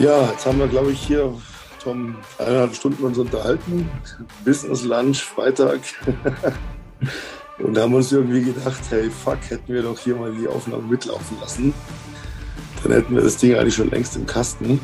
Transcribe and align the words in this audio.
Ja, 0.00 0.30
jetzt 0.30 0.46
haben 0.46 0.58
wir, 0.58 0.66
glaube 0.66 0.92
ich, 0.92 1.02
hier, 1.02 1.30
Tom, 1.82 2.16
eineinhalb 2.38 2.74
Stunden 2.74 3.04
uns 3.04 3.18
unterhalten. 3.18 3.86
Business 4.46 4.82
Lunch, 4.82 5.22
Freitag. 5.22 5.80
Und 7.58 7.74
da 7.74 7.82
haben 7.82 7.90
wir 7.90 7.98
uns 7.98 8.10
irgendwie 8.10 8.42
gedacht, 8.42 8.80
hey, 8.88 9.10
fuck, 9.10 9.38
hätten 9.50 9.70
wir 9.70 9.82
doch 9.82 9.98
hier 9.98 10.16
mal 10.16 10.32
die 10.32 10.48
Aufnahme 10.48 10.84
mitlaufen 10.84 11.36
lassen. 11.38 11.74
Dann 12.82 12.92
hätten 12.92 13.14
wir 13.14 13.22
das 13.22 13.36
Ding 13.36 13.54
eigentlich 13.56 13.74
schon 13.74 13.90
längst 13.90 14.16
im 14.16 14.24
Kasten. 14.24 14.80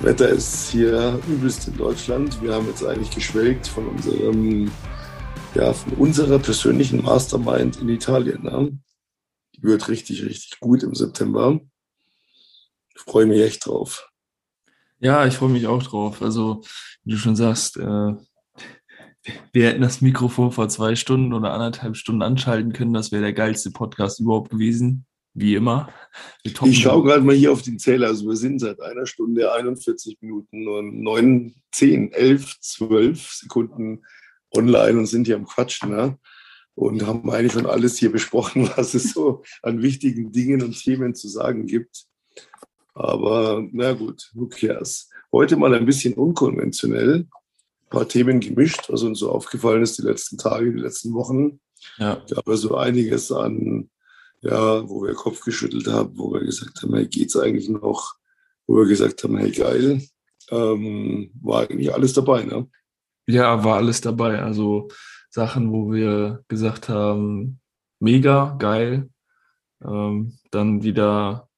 Wetter 0.00 0.28
ist 0.28 0.70
hier 0.70 1.18
übelst 1.28 1.66
in 1.66 1.76
Deutschland. 1.76 2.40
Wir 2.40 2.54
haben 2.54 2.68
jetzt 2.68 2.84
eigentlich 2.84 3.10
geschwelgt 3.10 3.66
von 3.66 3.88
unserem, 3.88 4.70
ja, 5.56 5.72
von 5.72 5.94
unserer 5.94 6.38
persönlichen 6.38 7.02
Mastermind 7.02 7.80
in 7.80 7.88
Italien. 7.88 8.44
Ne? 8.44 8.78
Die 9.56 9.62
wird 9.64 9.88
richtig, 9.88 10.24
richtig 10.24 10.60
gut 10.60 10.84
im 10.84 10.94
September. 10.94 11.58
Ich 13.04 13.12
freue 13.12 13.26
mich 13.26 13.40
echt 13.40 13.66
drauf. 13.66 14.08
Ja, 15.00 15.26
ich 15.26 15.34
freue 15.34 15.48
mich 15.48 15.66
auch 15.66 15.82
drauf. 15.82 16.22
Also, 16.22 16.62
wie 17.02 17.10
du 17.12 17.18
schon 17.18 17.34
sagst, 17.34 17.76
äh, 17.76 18.12
wir 19.52 19.66
hätten 19.66 19.82
das 19.82 20.00
Mikrofon 20.00 20.52
vor 20.52 20.68
zwei 20.68 20.94
Stunden 20.94 21.32
oder 21.32 21.52
anderthalb 21.52 21.96
Stunden 21.96 22.22
anschalten 22.22 22.72
können. 22.72 22.92
Das 22.92 23.10
wäre 23.10 23.22
der 23.22 23.32
geilste 23.32 23.72
Podcast 23.72 24.20
überhaupt 24.20 24.50
gewesen. 24.50 25.04
Wie 25.34 25.54
immer. 25.54 25.92
Ich 26.44 26.82
schaue 26.82 27.02
gerade 27.04 27.24
mal 27.24 27.34
hier 27.34 27.50
auf 27.52 27.62
den 27.62 27.78
Zähler. 27.78 28.08
Also 28.08 28.28
wir 28.28 28.36
sind 28.36 28.60
seit 28.60 28.80
einer 28.80 29.06
Stunde 29.06 29.52
41 29.52 30.18
Minuten 30.20 30.68
und 30.68 31.02
9, 31.02 31.54
10, 31.72 32.12
11, 32.12 32.60
12 32.60 33.32
Sekunden 33.32 34.04
online 34.52 34.98
und 34.98 35.06
sind 35.06 35.26
hier 35.26 35.36
am 35.36 35.46
Quatschen. 35.46 35.90
Ne? 35.90 36.18
Und 36.74 37.06
haben 37.06 37.28
eigentlich 37.30 37.52
schon 37.52 37.66
alles 37.66 37.96
hier 37.98 38.12
besprochen, 38.12 38.70
was 38.76 38.94
es 38.94 39.12
so 39.12 39.42
an 39.62 39.82
wichtigen 39.82 40.30
Dingen 40.30 40.62
und 40.62 40.78
Themen 40.78 41.14
zu 41.14 41.28
sagen 41.28 41.66
gibt. 41.66 42.06
Aber 42.94 43.66
na 43.72 43.92
gut, 43.92 44.30
who 44.34 44.48
cares? 44.48 45.08
Heute 45.32 45.56
mal 45.56 45.74
ein 45.74 45.86
bisschen 45.86 46.14
unkonventionell. 46.14 47.26
Ein 47.26 47.88
paar 47.90 48.08
Themen 48.08 48.40
gemischt, 48.40 48.88
was 48.88 49.02
uns 49.02 49.18
so 49.20 49.30
aufgefallen 49.30 49.82
ist 49.82 49.98
die 49.98 50.02
letzten 50.02 50.38
Tage, 50.38 50.72
die 50.72 50.80
letzten 50.80 51.14
Wochen. 51.14 51.60
Ja. 51.98 52.22
Gab 52.28 52.46
ja 52.46 52.56
so 52.56 52.76
einiges 52.76 53.32
an, 53.32 53.90
ja, 54.40 54.88
wo 54.88 55.02
wir 55.02 55.14
Kopf 55.14 55.40
geschüttelt 55.42 55.86
haben, 55.86 56.18
wo 56.18 56.32
wir 56.32 56.40
gesagt 56.40 56.82
haben, 56.82 56.94
hey, 56.94 57.06
geht's 57.06 57.36
eigentlich 57.36 57.68
noch? 57.68 58.14
Wo 58.66 58.76
wir 58.76 58.86
gesagt 58.86 59.22
haben, 59.24 59.36
hey, 59.38 59.50
geil. 59.50 60.02
Ähm, 60.50 61.30
war 61.40 61.62
eigentlich 61.62 61.94
alles 61.94 62.12
dabei, 62.12 62.44
ne? 62.44 62.68
Ja, 63.26 63.64
war 63.64 63.76
alles 63.76 64.00
dabei. 64.00 64.42
Also 64.42 64.88
Sachen, 65.30 65.72
wo 65.72 65.92
wir 65.92 66.44
gesagt 66.48 66.88
haben, 66.88 67.60
mega, 68.00 68.56
geil. 68.58 69.08
Ähm, 69.82 70.38
dann 70.50 70.82
wieder 70.82 71.48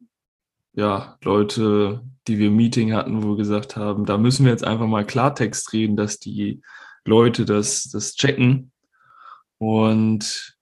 ja, 0.75 1.19
Leute, 1.23 2.03
die 2.27 2.39
wir 2.39 2.49
im 2.49 2.57
Meeting 2.57 2.93
hatten, 2.93 3.23
wo 3.23 3.31
wir 3.31 3.37
gesagt 3.37 3.77
haben, 3.77 4.07
da 4.07 4.19
müssen 4.19 4.45
wir 4.45 4.53
jetzt 4.53 4.65
einfach 4.65 4.87
mal 4.87 5.07
Klartext 5.07 5.73
reden, 5.73 5.97
dass 5.97 6.19
die 6.19 6.63
Leute 7.05 7.45
das, 7.45 7.91
das 7.91 8.15
checken. 8.15 8.73
Und 9.59 10.57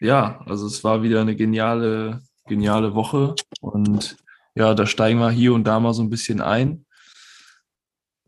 ja, 0.00 0.40
also 0.46 0.66
es 0.66 0.84
war 0.84 1.02
wieder 1.02 1.20
eine 1.22 1.34
geniale, 1.34 2.22
geniale 2.46 2.94
Woche. 2.94 3.34
Und 3.60 4.16
ja, 4.54 4.74
da 4.74 4.86
steigen 4.86 5.18
wir 5.18 5.30
hier 5.30 5.54
und 5.54 5.64
da 5.64 5.80
mal 5.80 5.94
so 5.94 6.02
ein 6.02 6.10
bisschen 6.10 6.40
ein, 6.40 6.86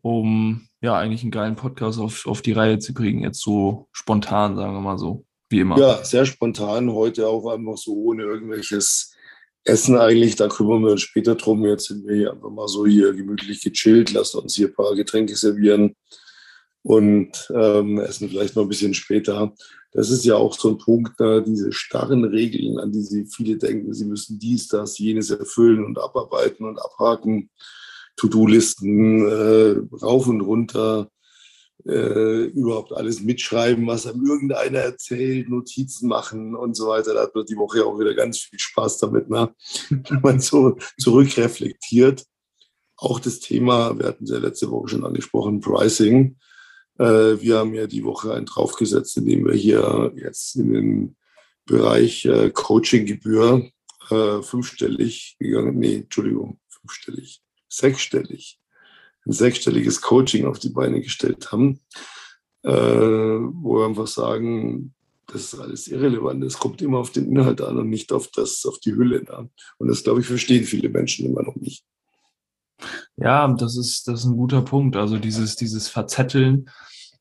um 0.00 0.68
ja 0.80 0.96
eigentlich 0.96 1.22
einen 1.22 1.30
geilen 1.30 1.56
Podcast 1.56 1.98
auf, 2.00 2.26
auf 2.26 2.42
die 2.42 2.52
Reihe 2.52 2.78
zu 2.78 2.94
kriegen. 2.94 3.22
Jetzt 3.22 3.40
so 3.40 3.88
spontan, 3.92 4.56
sagen 4.56 4.72
wir 4.72 4.80
mal 4.80 4.98
so, 4.98 5.24
wie 5.48 5.60
immer. 5.60 5.78
Ja, 5.78 6.02
sehr 6.02 6.26
spontan, 6.26 6.90
heute 6.92 7.28
auch 7.28 7.46
einfach 7.46 7.76
so 7.76 7.92
ohne 7.94 8.22
irgendwelches 8.22 9.15
Essen 9.66 9.98
eigentlich, 9.98 10.36
da 10.36 10.48
kümmern 10.48 10.84
wir 10.84 10.92
uns 10.92 11.02
später 11.02 11.34
drum. 11.34 11.64
Jetzt 11.66 11.86
sind 11.86 12.06
wir 12.06 12.16
hier 12.16 12.32
einfach 12.32 12.50
mal 12.50 12.68
so 12.68 12.86
hier 12.86 13.12
gemütlich 13.12 13.60
gechillt, 13.62 14.12
lassen 14.12 14.38
uns 14.38 14.54
hier 14.54 14.68
ein 14.68 14.74
paar 14.74 14.94
Getränke 14.94 15.36
servieren 15.36 15.96
und 16.82 17.50
ähm, 17.52 17.98
essen 17.98 18.28
vielleicht 18.28 18.54
noch 18.54 18.62
ein 18.62 18.68
bisschen 18.68 18.94
später. 18.94 19.52
Das 19.92 20.10
ist 20.10 20.24
ja 20.24 20.36
auch 20.36 20.54
so 20.54 20.70
ein 20.70 20.78
Punkt, 20.78 21.18
da 21.18 21.40
diese 21.40 21.72
starren 21.72 22.24
Regeln, 22.24 22.78
an 22.78 22.92
die 22.92 23.02
sie 23.02 23.26
viele 23.26 23.56
denken, 23.56 23.92
sie 23.92 24.04
müssen 24.04 24.38
dies, 24.38 24.68
das, 24.68 24.98
jenes 24.98 25.30
erfüllen 25.30 25.84
und 25.84 25.98
abarbeiten 25.98 26.64
und 26.64 26.78
abhaken. 26.78 27.50
To-Do-Listen 28.16 29.28
äh, 29.28 29.96
rauf 30.00 30.28
und 30.28 30.42
runter 30.42 31.10
äh, 31.84 32.44
überhaupt 32.46 32.92
alles 32.92 33.20
mitschreiben, 33.20 33.86
was 33.86 34.06
einem 34.06 34.24
irgendeiner 34.26 34.78
erzählt, 34.78 35.48
Notizen 35.48 36.08
machen 36.08 36.56
und 36.56 36.76
so 36.76 36.88
weiter. 36.88 37.14
Da 37.14 37.22
hat 37.22 37.34
man 37.34 37.46
die 37.46 37.56
Woche 37.56 37.84
auch 37.84 37.98
wieder 37.98 38.14
ganz 38.14 38.38
viel 38.38 38.58
Spaß 38.58 38.98
damit, 38.98 39.28
ne? 39.28 39.54
wenn 39.90 40.20
man 40.20 40.40
so 40.40 40.76
zurückreflektiert. 40.98 42.24
Auch 42.96 43.20
das 43.20 43.40
Thema, 43.40 43.98
wir 43.98 44.06
hatten 44.06 44.24
es 44.24 44.30
ja 44.30 44.38
letzte 44.38 44.70
Woche 44.70 44.88
schon 44.88 45.04
angesprochen, 45.04 45.60
Pricing. 45.60 46.38
Äh, 46.98 47.04
wir 47.40 47.58
haben 47.58 47.74
ja 47.74 47.86
die 47.86 48.04
Woche 48.04 48.32
einen 48.32 48.46
draufgesetzt, 48.46 49.16
indem 49.18 49.46
wir 49.46 49.54
hier 49.54 50.12
jetzt 50.16 50.56
in 50.56 50.72
den 50.72 51.16
Bereich 51.66 52.24
äh, 52.24 52.50
Coachinggebühr 52.50 53.68
äh, 54.10 54.42
fünfstellig 54.42 55.36
gegangen, 55.38 55.78
nee, 55.78 55.96
Entschuldigung, 55.96 56.58
fünfstellig, 56.68 57.42
sechsstellig 57.68 58.60
ein 59.26 59.32
sechsstelliges 59.32 60.00
Coaching 60.00 60.46
auf 60.46 60.58
die 60.58 60.70
Beine 60.70 61.00
gestellt 61.00 61.50
haben, 61.52 61.80
äh, 62.62 62.70
wo 62.70 63.78
wir 63.78 63.86
einfach 63.86 64.06
sagen, 64.06 64.94
das 65.26 65.52
ist 65.52 65.60
alles 65.60 65.88
irrelevant. 65.88 66.44
Es 66.44 66.58
kommt 66.58 66.80
immer 66.82 66.98
auf 66.98 67.10
den 67.10 67.26
Inhalt 67.26 67.60
an 67.60 67.78
und 67.78 67.88
nicht 67.88 68.12
auf 68.12 68.28
das, 68.28 68.64
auf 68.64 68.78
die 68.78 68.94
Hülle. 68.94 69.24
Ne? 69.24 69.50
Und 69.78 69.88
das, 69.88 70.04
glaube 70.04 70.20
ich, 70.20 70.26
verstehen 70.26 70.64
viele 70.64 70.88
Menschen 70.88 71.26
immer 71.26 71.42
noch 71.42 71.56
nicht. 71.56 71.84
Ja, 73.16 73.48
das 73.48 73.76
ist, 73.76 74.06
das 74.06 74.20
ist 74.20 74.26
ein 74.26 74.36
guter 74.36 74.62
Punkt. 74.62 74.96
Also 74.96 75.18
dieses, 75.18 75.56
dieses 75.56 75.88
Verzetteln. 75.88 76.70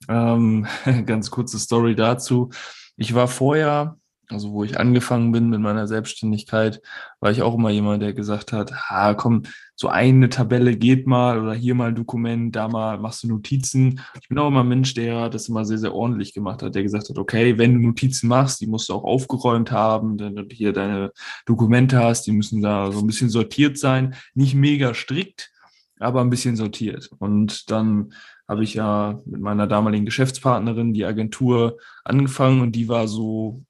Ähm, 0.08 0.68
ganz 1.06 1.32
kurze 1.32 1.58
Story 1.58 1.96
dazu. 1.96 2.52
Ich 2.96 3.16
war 3.16 3.28
vorher 3.28 3.98
also 4.30 4.52
wo 4.52 4.64
ich 4.64 4.80
angefangen 4.80 5.32
bin 5.32 5.50
mit 5.50 5.60
meiner 5.60 5.88
Selbstständigkeit, 5.88 6.82
war 7.20 7.32
ich 7.32 7.42
auch 7.42 7.56
immer 7.56 7.70
jemand, 7.70 8.02
der 8.02 8.14
gesagt 8.14 8.54
hat, 8.54 8.72
ah, 8.90 9.14
komm, 9.14 9.44
so 9.76 9.90
eine 9.90 10.30
Tabelle 10.30 10.78
geht 10.78 11.06
mal 11.06 11.42
oder 11.42 11.54
hier 11.54 11.76
mal 11.76 11.90
ein 11.90 11.96
Dokument, 11.96 12.56
da 12.56 12.68
mal 12.68 12.98
machst 12.98 13.24
du 13.24 13.28
Notizen. 13.28 14.00
Ich 14.22 14.30
bin 14.30 14.38
auch 14.38 14.48
immer 14.48 14.62
ein 14.62 14.68
Mensch, 14.68 14.94
der 14.94 15.30
das 15.30 15.50
immer 15.50 15.66
sehr, 15.66 15.78
sehr 15.78 15.94
ordentlich 15.94 16.34
gemacht 16.34 16.64
hat, 16.64 16.76
der 16.76 16.84
gesagt 16.84 17.10
hat, 17.10 17.18
okay, 17.18 17.58
wenn 17.58 17.74
du 17.74 17.80
Notizen 17.88 18.28
machst, 18.28 18.62
die 18.62 18.68
musst 18.68 18.90
du 18.90 18.94
auch 18.94 19.04
aufgeräumt 19.04 19.72
haben, 19.72 20.20
wenn 20.20 20.36
du 20.36 20.46
hier 20.50 20.72
deine 20.74 21.12
Dokumente 21.46 22.02
hast, 22.02 22.26
die 22.28 22.32
müssen 22.32 22.62
da 22.62 22.92
so 22.92 23.00
ein 23.00 23.08
bisschen 23.08 23.30
sortiert 23.30 23.78
sein. 23.78 24.16
Nicht 24.34 24.56
mega 24.56 24.94
strikt, 24.94 25.52
aber 26.00 26.22
ein 26.22 26.30
bisschen 26.30 26.56
sortiert. 26.56 27.10
Und 27.20 27.70
dann 27.70 28.14
habe 28.48 28.64
ich 28.64 28.76
ja 28.76 29.20
mit 29.26 29.42
meiner 29.42 29.68
damaligen 29.68 30.06
Geschäftspartnerin 30.06 30.94
die 30.94 31.06
Agentur 31.06 31.78
angefangen 32.04 32.62
und 32.62 32.74
die 32.74 32.88
war 32.88 33.08
so 33.08 33.65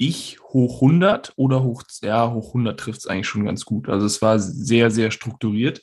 ich 0.00 0.40
hoch 0.40 0.76
100 0.76 1.34
oder 1.36 1.62
hoch, 1.62 1.82
ja, 2.00 2.32
hoch 2.32 2.48
100 2.48 2.80
trifft 2.80 3.00
es 3.00 3.06
eigentlich 3.06 3.28
schon 3.28 3.44
ganz 3.44 3.66
gut. 3.66 3.90
Also 3.90 4.06
es 4.06 4.22
war 4.22 4.38
sehr, 4.38 4.90
sehr 4.90 5.10
strukturiert. 5.10 5.82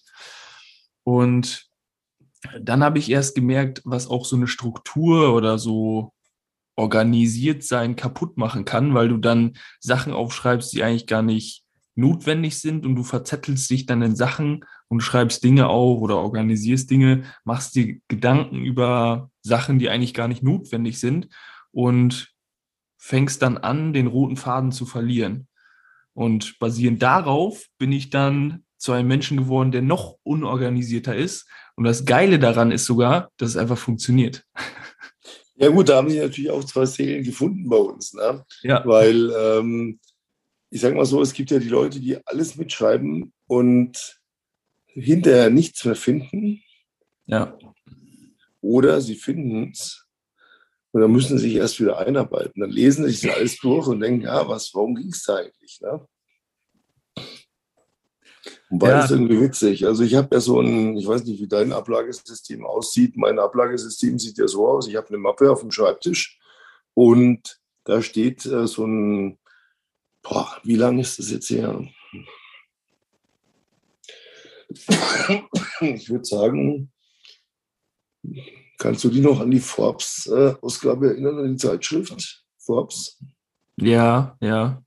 Und 1.04 1.68
dann 2.60 2.84
habe 2.84 2.98
ich 2.98 3.12
erst 3.12 3.36
gemerkt, 3.36 3.84
was 3.86 4.08
auch 4.08 4.26
so 4.26 4.36
eine 4.36 4.48
Struktur 4.48 5.36
oder 5.36 5.60
so 5.60 6.14
organisiert 6.76 7.64
sein 7.64 7.96
kaputt 7.96 8.38
machen 8.38 8.66
kann, 8.66 8.96
weil 8.96 9.08
du 9.08 9.18
dann 9.18 9.56
Sachen 9.80 10.14
aufschreibst, 10.14 10.74
die 10.74 10.84
eigentlich 10.84 11.06
gar 11.06 11.22
nicht 11.22 11.64
notwendig 11.94 12.60
sind 12.60 12.88
und 12.88 12.96
du 12.96 13.04
verzettelst 13.04 13.70
dich 13.70 13.86
dann 13.86 14.02
in 14.02 14.16
Sachen 14.16 14.66
und 14.88 15.02
schreibst 15.02 15.44
Dinge 15.44 15.68
auf 15.68 16.02
oder 16.02 16.18
organisierst 16.18 16.90
Dinge, 16.90 17.24
machst 17.44 17.76
dir 17.76 18.00
Gedanken 18.08 18.66
über 18.66 19.30
Sachen, 19.44 19.78
die 19.78 19.90
eigentlich 19.90 20.16
gar 20.16 20.28
nicht 20.28 20.42
notwendig 20.42 21.00
sind 21.00 21.30
und 21.72 22.36
fängst 22.98 23.42
dann 23.42 23.58
an, 23.58 23.94
den 23.94 24.08
roten 24.08 24.38
Faden 24.38 24.72
zu 24.72 24.86
verlieren. 24.86 25.48
Und 26.14 26.58
basierend 26.60 27.02
darauf 27.02 27.66
bin 27.78 27.92
ich 27.92 28.10
dann 28.10 28.64
zu 28.78 28.92
einem 28.92 29.08
Menschen 29.08 29.38
geworden, 29.38 29.72
der 29.72 29.82
noch 29.82 30.18
unorganisierter 30.24 31.16
ist. 31.16 31.48
Und 31.76 31.84
das 31.84 32.06
Geile 32.06 32.40
daran 32.40 32.72
ist 32.72 32.86
sogar, 32.86 33.32
dass 33.38 33.52
es 33.52 33.58
einfach 33.58 33.78
funktioniert. 33.78 34.44
Ja 35.60 35.70
gut, 35.70 35.90
da 35.90 35.98
haben 35.98 36.10
sich 36.10 36.20
natürlich 36.20 36.52
auch 36.52 36.64
zwei 36.64 36.86
Seelen 36.86 37.24
gefunden 37.24 37.68
bei 37.68 37.78
uns. 37.78 38.14
Ne? 38.14 38.46
Ja. 38.62 38.86
Weil 38.86 39.32
ähm, 39.32 40.00
ich 40.70 40.82
sage 40.82 40.96
mal 40.96 41.06
so, 41.06 41.22
es 41.22 41.34
gibt 41.34 41.50
ja 41.52 41.60
die 41.60 41.70
Leute, 41.70 42.00
die 42.00 42.18
alles 42.28 42.56
mitschreiben 42.58 43.34
und 43.48 44.20
hinterher 44.86 45.50
nichts 45.50 45.86
mehr 45.86 45.96
finden. 45.96 46.62
Ja. 47.26 47.58
Oder 48.62 49.02
sie 49.02 49.16
finden 49.16 49.72
es 49.72 50.07
und 50.92 51.02
dann 51.02 51.12
müssen 51.12 51.38
sie 51.38 51.50
sich 51.50 51.56
erst 51.56 51.80
wieder 51.80 51.98
einarbeiten. 52.00 52.62
Dann 52.62 52.70
lesen 52.70 53.06
sie 53.06 53.12
sich 53.12 53.22
das 53.22 53.38
alles 53.38 53.58
durch 53.60 53.88
und 53.88 54.00
denken, 54.00 54.22
ja, 54.22 54.48
was, 54.48 54.74
warum 54.74 54.96
ging 54.96 55.10
es 55.10 55.24
da 55.24 55.36
eigentlich? 55.38 55.80
Ne? 55.82 56.08
Und 58.70 58.80
beides 58.80 59.10
ja. 59.10 59.16
irgendwie 59.16 59.42
witzig. 59.42 59.86
Also 59.86 60.04
ich 60.04 60.16
habe 60.16 60.36
ja 60.36 60.42
so 60.42 60.60
ein, 60.60 60.98
ich 60.98 61.08
weiß 61.08 61.24
nicht, 61.24 61.42
wie 61.42 61.48
dein 61.48 61.72
Ablagesystem 61.72 62.66
aussieht. 62.66 63.16
Mein 63.16 63.40
Ablagesystem 63.40 64.20
sieht 64.20 64.38
ja 64.38 64.48
so 64.48 64.68
aus. 64.68 64.88
Ich 64.88 64.96
habe 64.96 65.08
eine 65.10 65.18
Mappe 65.18 65.52
auf 65.52 65.62
dem 65.62 65.72
Schreibtisch 65.72 66.40
und 66.94 67.60
da 67.84 68.02
steht 68.02 68.46
äh, 68.46 68.68
so 68.68 68.86
ein, 68.86 69.40
boah, 70.22 70.58
wie 70.64 70.76
lange 70.76 71.02
ist 71.02 71.20
das 71.20 71.32
jetzt 71.32 71.50
her? 71.50 71.88
Ich 75.80 76.10
würde 76.10 76.26
sagen, 76.26 76.92
kannst 78.78 79.04
du 79.04 79.10
dich 79.10 79.22
noch 79.22 79.40
an 79.40 79.52
die 79.52 79.60
Forbes-Ausgabe 79.60 81.08
erinnern, 81.10 81.40
an 81.40 81.52
die 81.52 81.58
Zeitschrift 81.58 82.44
Forbes? 82.58 83.20
Ja, 83.78 84.38
ja. 84.42 84.84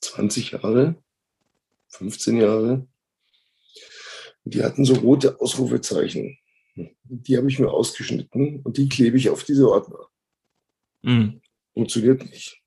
20 0.00 0.52
Jahre, 0.52 0.96
15 1.88 2.36
Jahre. 2.36 2.86
Die 4.44 4.62
hatten 4.62 4.84
so 4.84 4.94
rote 4.94 5.40
Ausrufezeichen. 5.40 6.38
Die 7.04 7.36
habe 7.36 7.48
ich 7.48 7.58
mir 7.58 7.70
ausgeschnitten 7.70 8.60
und 8.62 8.76
die 8.76 8.88
klebe 8.88 9.16
ich 9.16 9.30
auf 9.30 9.44
diese 9.44 9.68
Ordner. 9.68 10.08
Mhm. 11.02 11.40
Funktioniert 11.72 12.24
nicht. 12.24 12.60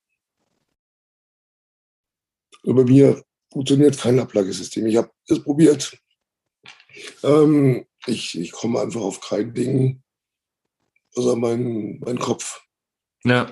Bei 2.63 2.83
mir 2.83 3.23
funktioniert 3.51 3.97
kein 3.97 4.19
Ablagesystem. 4.19 4.88
Ich 4.88 4.97
habe 4.97 5.11
es 5.27 5.44
probiert. 5.44 5.97
Ähm, 7.23 7.85
ich, 8.05 8.39
ich 8.39 8.51
komme 8.51 8.79
einfach 8.79 9.01
auf 9.01 9.21
kein 9.21 9.53
Ding 9.53 10.01
außer 11.17 11.35
mein, 11.35 11.99
mein 11.99 12.19
Kopf. 12.19 12.61
Ja. 13.23 13.51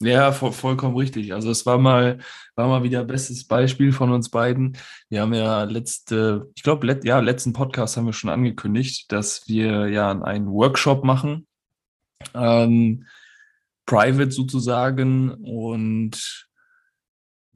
Ja, 0.00 0.30
voll, 0.30 0.52
vollkommen 0.52 0.96
richtig. 0.96 1.34
Also 1.34 1.50
es 1.50 1.66
war 1.66 1.76
mal, 1.76 2.20
war 2.54 2.68
mal 2.68 2.84
wieder 2.84 3.04
bestes 3.04 3.44
Beispiel 3.44 3.92
von 3.92 4.12
uns 4.12 4.28
beiden. 4.28 4.76
Wir 5.08 5.22
haben 5.22 5.34
ja 5.34 5.64
letzte, 5.64 6.52
ich 6.54 6.62
glaube, 6.62 6.86
let, 6.86 7.04
ja, 7.04 7.18
letzten 7.18 7.52
Podcast 7.52 7.96
haben 7.96 8.06
wir 8.06 8.12
schon 8.12 8.30
angekündigt, 8.30 9.10
dass 9.10 9.48
wir 9.48 9.88
ja 9.88 10.12
einen 10.12 10.46
Workshop 10.46 11.02
machen, 11.02 11.48
ähm, 12.32 13.06
private 13.86 14.30
sozusagen. 14.30 15.32
Und 15.32 16.47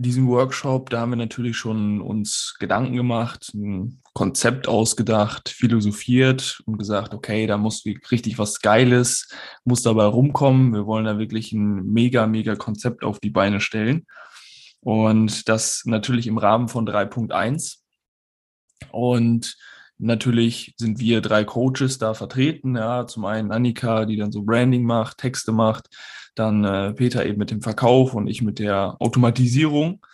diesen 0.03 0.29
Workshop, 0.29 0.91
da 0.91 1.01
haben 1.01 1.11
wir 1.11 1.17
natürlich 1.17 1.57
schon 1.57 2.01
uns 2.01 2.57
Gedanken 2.59 2.97
gemacht, 2.97 3.53
ein 3.55 4.01
Konzept 4.13 4.69
ausgedacht, 4.69 5.49
philosophiert 5.49 6.63
und 6.67 6.79
gesagt, 6.79 7.15
okay, 7.15 7.47
da 7.47 7.57
muss 7.57 7.85
richtig 8.11 8.39
was 8.39 8.61
Geiles, 8.61 9.29
muss 9.65 9.83
dabei 9.83 10.05
rumkommen. 10.05 10.75
Wir 10.75 10.87
wollen 10.87 11.07
da 11.07 11.19
wirklich 11.19 11.53
ein 11.53 11.87
mega, 11.87 12.27
mega 12.27 12.57
Konzept 12.57 13.05
auf 13.05 13.21
die 13.21 13.31
Beine 13.31 13.61
stellen. 13.61 14.07
Und 14.81 15.49
das 15.49 15.83
natürlich 15.87 16.27
im 16.27 16.39
Rahmen 16.39 16.69
von 16.69 16.87
3.1. 16.87 17.79
Und 18.91 19.57
natürlich 19.99 20.75
sind 20.77 20.99
wir 20.99 21.21
drei 21.21 21.45
Coaches 21.45 21.99
da 21.99 22.15
vertreten. 22.15 22.77
Ja, 22.77 23.07
zum 23.07 23.25
einen 23.25 23.53
Annika, 23.53 24.05
die 24.05 24.17
dann 24.17 24.33
so 24.33 24.43
Branding 24.43 24.85
macht, 24.85 25.19
Texte 25.19 25.53
macht 25.53 25.89
dann 26.35 26.65
äh, 26.65 26.93
Peter 26.95 27.27
eben 27.27 27.39
mit 27.39 27.51
dem 27.51 27.63
Verkauf 27.63 28.15
und 28.15 28.27
ich 28.27 28.43
mit 28.43 28.59
der 28.59 28.97
Automatisierung. 29.01 30.05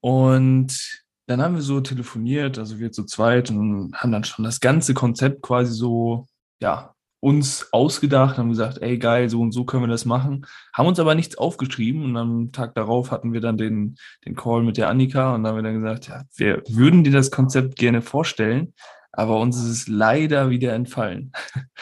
Und 0.00 1.02
dann 1.26 1.42
haben 1.42 1.54
wir 1.54 1.62
so 1.62 1.80
telefoniert, 1.80 2.58
also 2.58 2.78
wir 2.78 2.92
zu 2.92 3.04
zweit 3.04 3.50
und 3.50 3.94
haben 3.94 4.12
dann 4.12 4.24
schon 4.24 4.44
das 4.44 4.60
ganze 4.60 4.94
Konzept 4.94 5.42
quasi 5.42 5.72
so, 5.72 6.26
ja, 6.60 6.94
uns 7.20 7.68
ausgedacht, 7.72 8.36
haben 8.36 8.48
gesagt, 8.48 8.82
ey 8.82 8.98
geil, 8.98 9.30
so 9.30 9.40
und 9.40 9.52
so 9.52 9.64
können 9.64 9.84
wir 9.84 9.88
das 9.88 10.04
machen, 10.04 10.44
haben 10.74 10.88
uns 10.88 10.98
aber 10.98 11.14
nichts 11.14 11.38
aufgeschrieben 11.38 12.04
und 12.04 12.16
am 12.16 12.50
Tag 12.50 12.74
darauf 12.74 13.12
hatten 13.12 13.32
wir 13.32 13.40
dann 13.40 13.56
den, 13.56 13.96
den 14.26 14.34
Call 14.34 14.64
mit 14.64 14.76
der 14.76 14.88
Annika 14.88 15.32
und 15.32 15.44
dann 15.44 15.52
haben 15.52 15.58
wir 15.58 15.62
dann 15.62 15.80
gesagt, 15.80 16.08
ja, 16.08 16.24
wir 16.34 16.62
würden 16.68 17.04
dir 17.04 17.12
das 17.12 17.30
Konzept 17.30 17.76
gerne 17.76 18.02
vorstellen, 18.02 18.74
aber 19.12 19.38
uns 19.38 19.56
ist 19.56 19.68
es 19.68 19.88
leider 19.88 20.50
wieder 20.50 20.72
entfallen. 20.72 21.32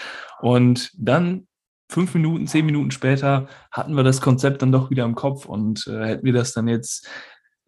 Und 0.41 0.91
dann 0.97 1.47
fünf 1.91 2.15
Minuten, 2.15 2.47
zehn 2.47 2.65
Minuten 2.65 2.91
später 2.91 3.49
hatten 3.71 3.95
wir 3.95 4.05
das 4.05 4.21
Konzept 4.21 4.63
dann 4.63 4.73
doch 4.73 4.91
wieder 4.91 5.05
im 5.05 5.15
Kopf 5.15 5.47
und 5.47 5.87
äh, 5.87 6.07
hätten 6.07 6.25
wir 6.25 6.33
das 6.33 6.53
dann 6.53 6.69
jetzt 6.69 7.09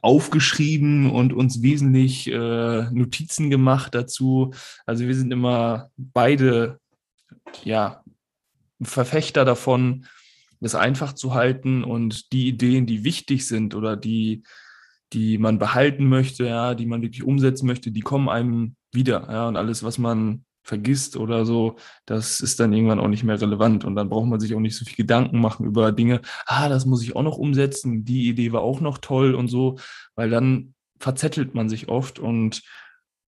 aufgeschrieben 0.01 1.11
und 1.11 1.33
uns 1.33 1.63
wesentlich 1.63 2.31
äh, 2.31 2.91
Notizen 2.91 3.51
gemacht 3.51 3.95
dazu. 3.95 4.53
Also 4.87 5.07
wir 5.07 5.15
sind 5.15 5.33
immer 5.33 5.91
beide 5.97 6.79
ja 7.65 8.03
Verfechter 8.83 9.45
davon, 9.45 10.07
das 10.61 10.75
einfach 10.75 11.13
zu 11.13 11.35
halten 11.35 11.85
und 11.85 12.33
die 12.33 12.49
Ideen, 12.49 12.87
die 12.87 13.05
wichtig 13.05 13.47
sind 13.47 13.75
oder 13.75 13.97
die 13.97 14.43
die 15.13 15.39
man 15.39 15.59
behalten 15.59 16.07
möchte, 16.07 16.47
ja, 16.47 16.75
die 16.75 16.87
man 16.87 17.03
wirklich 17.03 17.23
umsetzen 17.23 17.67
möchte, 17.67 17.91
die 17.91 18.01
kommen 18.01 18.29
einem 18.29 18.77
wieder, 18.93 19.29
ja, 19.31 19.49
und 19.49 19.57
alles, 19.57 19.83
was 19.83 19.99
man 19.99 20.45
vergisst 20.63 21.17
oder 21.17 21.45
so, 21.45 21.77
das 22.07 22.41
ist 22.41 22.61
dann 22.61 22.73
irgendwann 22.73 23.01
auch 23.01 23.09
nicht 23.09 23.25
mehr 23.25 23.41
relevant. 23.41 23.85
Und 23.85 23.97
dann 23.97 24.09
braucht 24.09 24.29
man 24.29 24.41
sich 24.41 24.55
auch 24.55 24.61
nicht 24.61 24.77
so 24.77 24.85
viel 24.85 24.97
Gedanken 24.97 25.41
machen 25.41 25.67
über 25.67 25.93
Dinge, 25.93 26.21
ah, 26.47 26.69
das 26.69 26.87
muss 26.87 27.03
ich 27.03 27.17
auch 27.17 27.23
noch 27.23 27.39
umsetzen, 27.39 28.05
die 28.05 28.29
Idee 28.29 28.53
war 28.53 28.63
auch 28.63 28.81
noch 28.81 28.99
toll 28.99 29.35
und 29.35 29.49
so, 29.49 29.79
weil 30.15 30.31
dann 30.31 30.75
verzettelt 30.99 31.55
man 31.55 31.69
sich 31.69 31.89
oft 31.89 32.19
und 32.19 32.63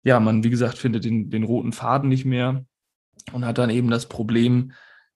ja, 0.03 0.19
man, 0.19 0.43
wie 0.43 0.49
gesagt, 0.49 0.77
findet 0.77 1.05
den, 1.05 1.29
den 1.29 1.43
roten 1.43 1.73
Faden 1.73 2.09
nicht 2.09 2.25
mehr 2.25 2.65
und 3.31 3.45
hat 3.45 3.57
dann 3.57 3.69
eben 3.69 3.89
das 3.89 4.07
Problem, 4.07 4.73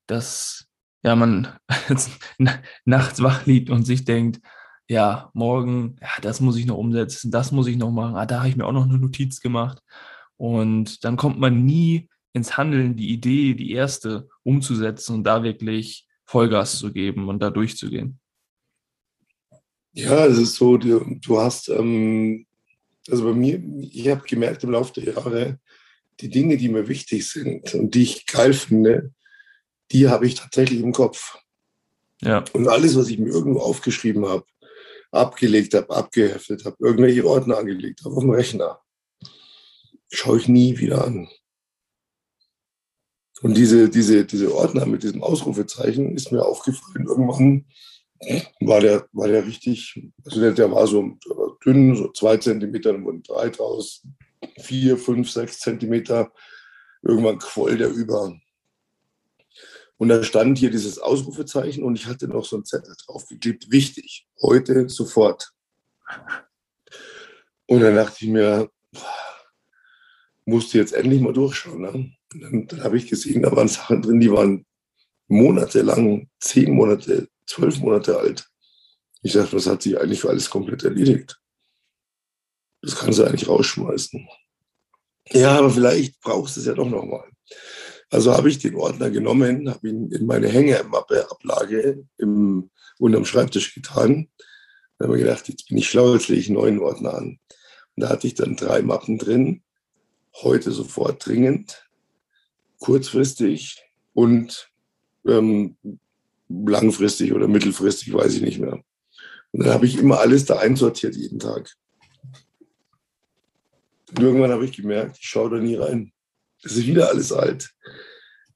dass 0.08 0.68
ja, 1.04 1.16
man 1.16 1.50
nachts 2.86 3.22
wach 3.22 3.46
liegt 3.46 3.70
und 3.70 3.84
sich 3.84 4.06
denkt, 4.06 4.42
ja, 4.90 5.30
morgen, 5.34 5.98
ja, 6.02 6.10
das 6.22 6.40
muss 6.40 6.58
ich 6.58 6.66
noch 6.66 6.78
umsetzen, 6.78 7.30
das 7.30 7.52
muss 7.52 7.68
ich 7.68 7.78
noch 7.78 7.92
machen, 7.92 8.16
ah, 8.16 8.26
da 8.26 8.40
habe 8.40 8.50
ich 8.50 8.56
mir 8.56 8.66
auch 8.66 8.72
noch 8.72 8.86
eine 8.86 8.98
Notiz 8.98 9.42
gemacht. 9.42 9.84
Und 10.38 11.04
dann 11.04 11.18
kommt 11.18 11.40
man 11.40 11.66
nie 11.66 12.10
ins 12.34 12.58
Handeln, 12.58 12.96
die 12.96 13.10
Idee, 13.10 13.54
die 13.54 13.72
erste 13.72 14.30
umzusetzen 14.44 15.16
und 15.16 15.24
da 15.24 15.44
wirklich 15.44 16.08
Vollgas 16.26 16.78
zu 16.78 16.92
geben 16.94 17.28
und 17.30 17.40
da 17.40 17.50
durchzugehen. 17.50 18.20
Ja, 19.94 20.28
es 20.28 20.38
ist 20.38 20.56
so, 20.56 20.78
du, 20.78 21.18
du 21.22 21.40
hast, 21.40 21.70
ähm, 21.70 22.46
also 23.10 23.24
bei 23.24 23.34
mir, 23.34 23.64
ich 23.92 24.08
habe 24.10 24.22
gemerkt 24.28 24.64
im 24.64 24.72
Laufe 24.72 24.94
der 24.94 25.16
Jahre, 25.16 25.60
die 26.20 26.30
Dinge, 26.30 26.58
die 26.58 26.70
mir 26.70 26.88
wichtig 26.88 27.28
sind 27.28 27.74
und 27.74 27.96
die 27.96 28.04
ich 28.04 28.26
geil 28.26 28.54
finde, 28.54 29.14
die 29.92 30.10
habe 30.10 30.28
ich 30.28 30.36
tatsächlich 30.36 30.82
im 30.82 30.92
Kopf. 30.92 31.38
Ja. 32.22 32.44
Und 32.54 32.68
alles, 32.68 32.96
was 32.96 33.10
ich 33.10 33.20
mir 33.20 33.30
irgendwo 33.30 33.60
aufgeschrieben 33.60 34.28
habe, 34.28 34.46
abgelegt 35.12 35.74
habe, 35.74 35.96
abgeheftet 35.96 36.66
habe, 36.66 36.76
irgendwelche 36.80 37.26
Ordner 37.26 37.58
angelegt 37.58 38.02
habe 38.04 38.16
auf 38.16 38.24
dem 38.24 38.32
Rechner, 38.32 38.82
schaue 40.12 40.40
ich 40.40 40.48
nie 40.48 40.78
wieder 40.78 41.06
an. 41.06 41.28
Und 43.42 43.56
diese, 43.56 43.90
diese, 43.90 44.26
diese 44.26 44.54
Ordner 44.54 44.86
mit 44.86 45.04
diesem 45.04 45.22
Ausrufezeichen 45.22 46.16
ist 46.16 46.32
mir 46.32 46.44
aufgefallen. 46.44 47.06
Irgendwann 47.06 47.66
war 48.62 48.80
der, 48.80 49.08
war 49.12 49.28
der 49.28 49.46
richtig, 49.46 50.10
also 50.26 50.40
der, 50.42 50.54
der 50.54 50.72
war 50.72 50.88
so 50.88 51.18
dünn, 51.64 51.96
so 51.96 52.12
zwei 52.12 52.38
Zentimeter, 52.38 52.94
dann 52.94 53.06
wurden 53.06 53.22
drei 53.22 53.50
draus, 53.50 54.04
vier, 54.60 54.98
fünf, 54.98 55.30
sechs 55.30 55.60
Zentimeter. 55.60 56.32
Irgendwann 57.04 57.38
quoll 57.38 57.78
der 57.78 57.90
über. 57.90 58.36
Und 59.98 60.10
da 60.10 60.24
stand 60.24 60.58
hier 60.58 60.72
dieses 60.72 61.00
Ausrufezeichen 61.00 61.84
und 61.84 61.96
ich 61.96 62.08
hatte 62.08 62.28
noch 62.28 62.46
so 62.46 62.58
ein 62.58 62.66
Zettel 62.66 62.96
draufgeklebt. 63.06 63.72
Wichtig, 63.72 64.28
heute, 64.42 64.90
sofort. 64.90 65.52
Und 67.68 67.82
dann 67.82 67.96
dachte 67.96 68.26
ich 68.26 68.32
mir, 68.32 68.70
musste 70.48 70.78
jetzt 70.78 70.94
endlich 70.94 71.22
mal 71.22 71.34
durchschauen. 71.34 71.82
Ne? 71.82 72.12
Dann, 72.30 72.68
dann 72.68 72.84
habe 72.84 72.98
ich 72.98 73.08
gesehen, 73.08 73.44
da 73.44 73.56
waren 73.56 73.68
Sachen 73.68 74.02
drin, 74.02 74.20
die 74.20 74.32
waren 74.32 74.66
monatelang, 75.28 76.30
zehn 76.40 76.72
Monate, 76.72 77.28
zwölf 77.46 77.80
Monate 77.80 78.18
alt. 78.18 78.48
Ich 79.22 79.34
dachte, 79.34 79.58
das 79.58 79.68
hat 79.68 79.82
sich 79.82 80.00
eigentlich 80.00 80.22
für 80.22 80.30
alles 80.30 80.50
komplett 80.50 80.84
erledigt. 80.84 81.40
Das 82.82 82.96
kannst 82.96 83.20
du 83.20 83.26
eigentlich 83.26 83.50
rausschmeißen. 83.50 84.28
Ja, 85.32 85.58
aber 85.58 85.70
vielleicht 85.70 86.22
brauchst 86.22 86.56
du 86.56 86.62
es 86.62 86.66
ja 86.68 86.74
doch 86.74 86.90
nochmal. 86.90 87.30
Also 88.10 88.32
habe 88.32 88.50
ich 88.50 88.60
den 88.60 88.76
Ordner 88.76 89.10
genommen, 89.10 89.70
habe 89.70 89.90
ihn 89.90 90.10
in 90.12 90.26
meine 90.26 90.48
Hängemappe-Ablage 90.48 92.06
unterm 92.18 93.26
Schreibtisch 93.26 93.74
getan. 93.74 94.30
Dann 94.98 95.10
habe 95.10 95.18
ich 95.18 95.26
gedacht, 95.26 95.50
jetzt 95.50 95.68
bin 95.68 95.78
ich 95.78 95.90
schlau, 95.90 96.14
jetzt 96.14 96.30
lege 96.30 96.40
ich 96.40 96.48
einen 96.48 96.58
neuen 96.58 96.80
Ordner 96.80 97.16
an. 97.16 97.40
Und 97.96 98.04
da 98.04 98.10
hatte 98.10 98.28
ich 98.28 98.36
dann 98.36 98.56
drei 98.56 98.82
Mappen 98.82 99.18
drin 99.18 99.64
heute 100.42 100.72
sofort 100.72 101.26
dringend, 101.26 101.88
kurzfristig 102.80 103.82
und 104.14 104.70
ähm, 105.26 105.78
langfristig 106.50 107.34
oder 107.34 107.48
mittelfristig, 107.48 108.14
weiß 108.14 108.36
ich 108.36 108.42
nicht 108.42 108.60
mehr. 108.60 108.84
Und 109.52 109.66
dann 109.66 109.74
habe 109.74 109.86
ich 109.86 109.98
immer 109.98 110.20
alles 110.20 110.46
da 110.46 110.60
einsortiert 110.60 111.16
jeden 111.16 111.40
Tag. 111.40 111.76
Und 114.10 114.20
irgendwann 114.20 114.52
habe 114.52 114.66
ich 114.66 114.76
gemerkt, 114.76 115.18
ich 115.20 115.28
schaue 115.28 115.50
da 115.50 115.58
nie 115.58 115.76
rein. 115.76 116.12
Das 116.64 116.74
ist 116.74 116.88
wieder 116.88 117.10
alles 117.10 117.32
alt. 117.32 117.74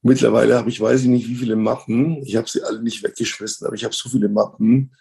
Mittlerweile 0.02 0.56
habe 0.58 0.70
ich, 0.70 0.82
weiß 0.82 1.02
ich 1.02 1.08
nicht, 1.08 1.28
wie 1.28 1.36
viele 1.36 1.56
Mappen. 1.56 2.24
Ich 2.24 2.36
habe 2.36 2.50
sie 2.50 2.64
alle 2.64 2.82
nicht 2.82 3.04
weggeschmissen, 3.04 3.68
aber 3.68 3.76
ich 3.76 3.84
habe 3.84 3.94
so 3.94 4.10
viele 4.10 4.30
Mappen. 4.30 4.96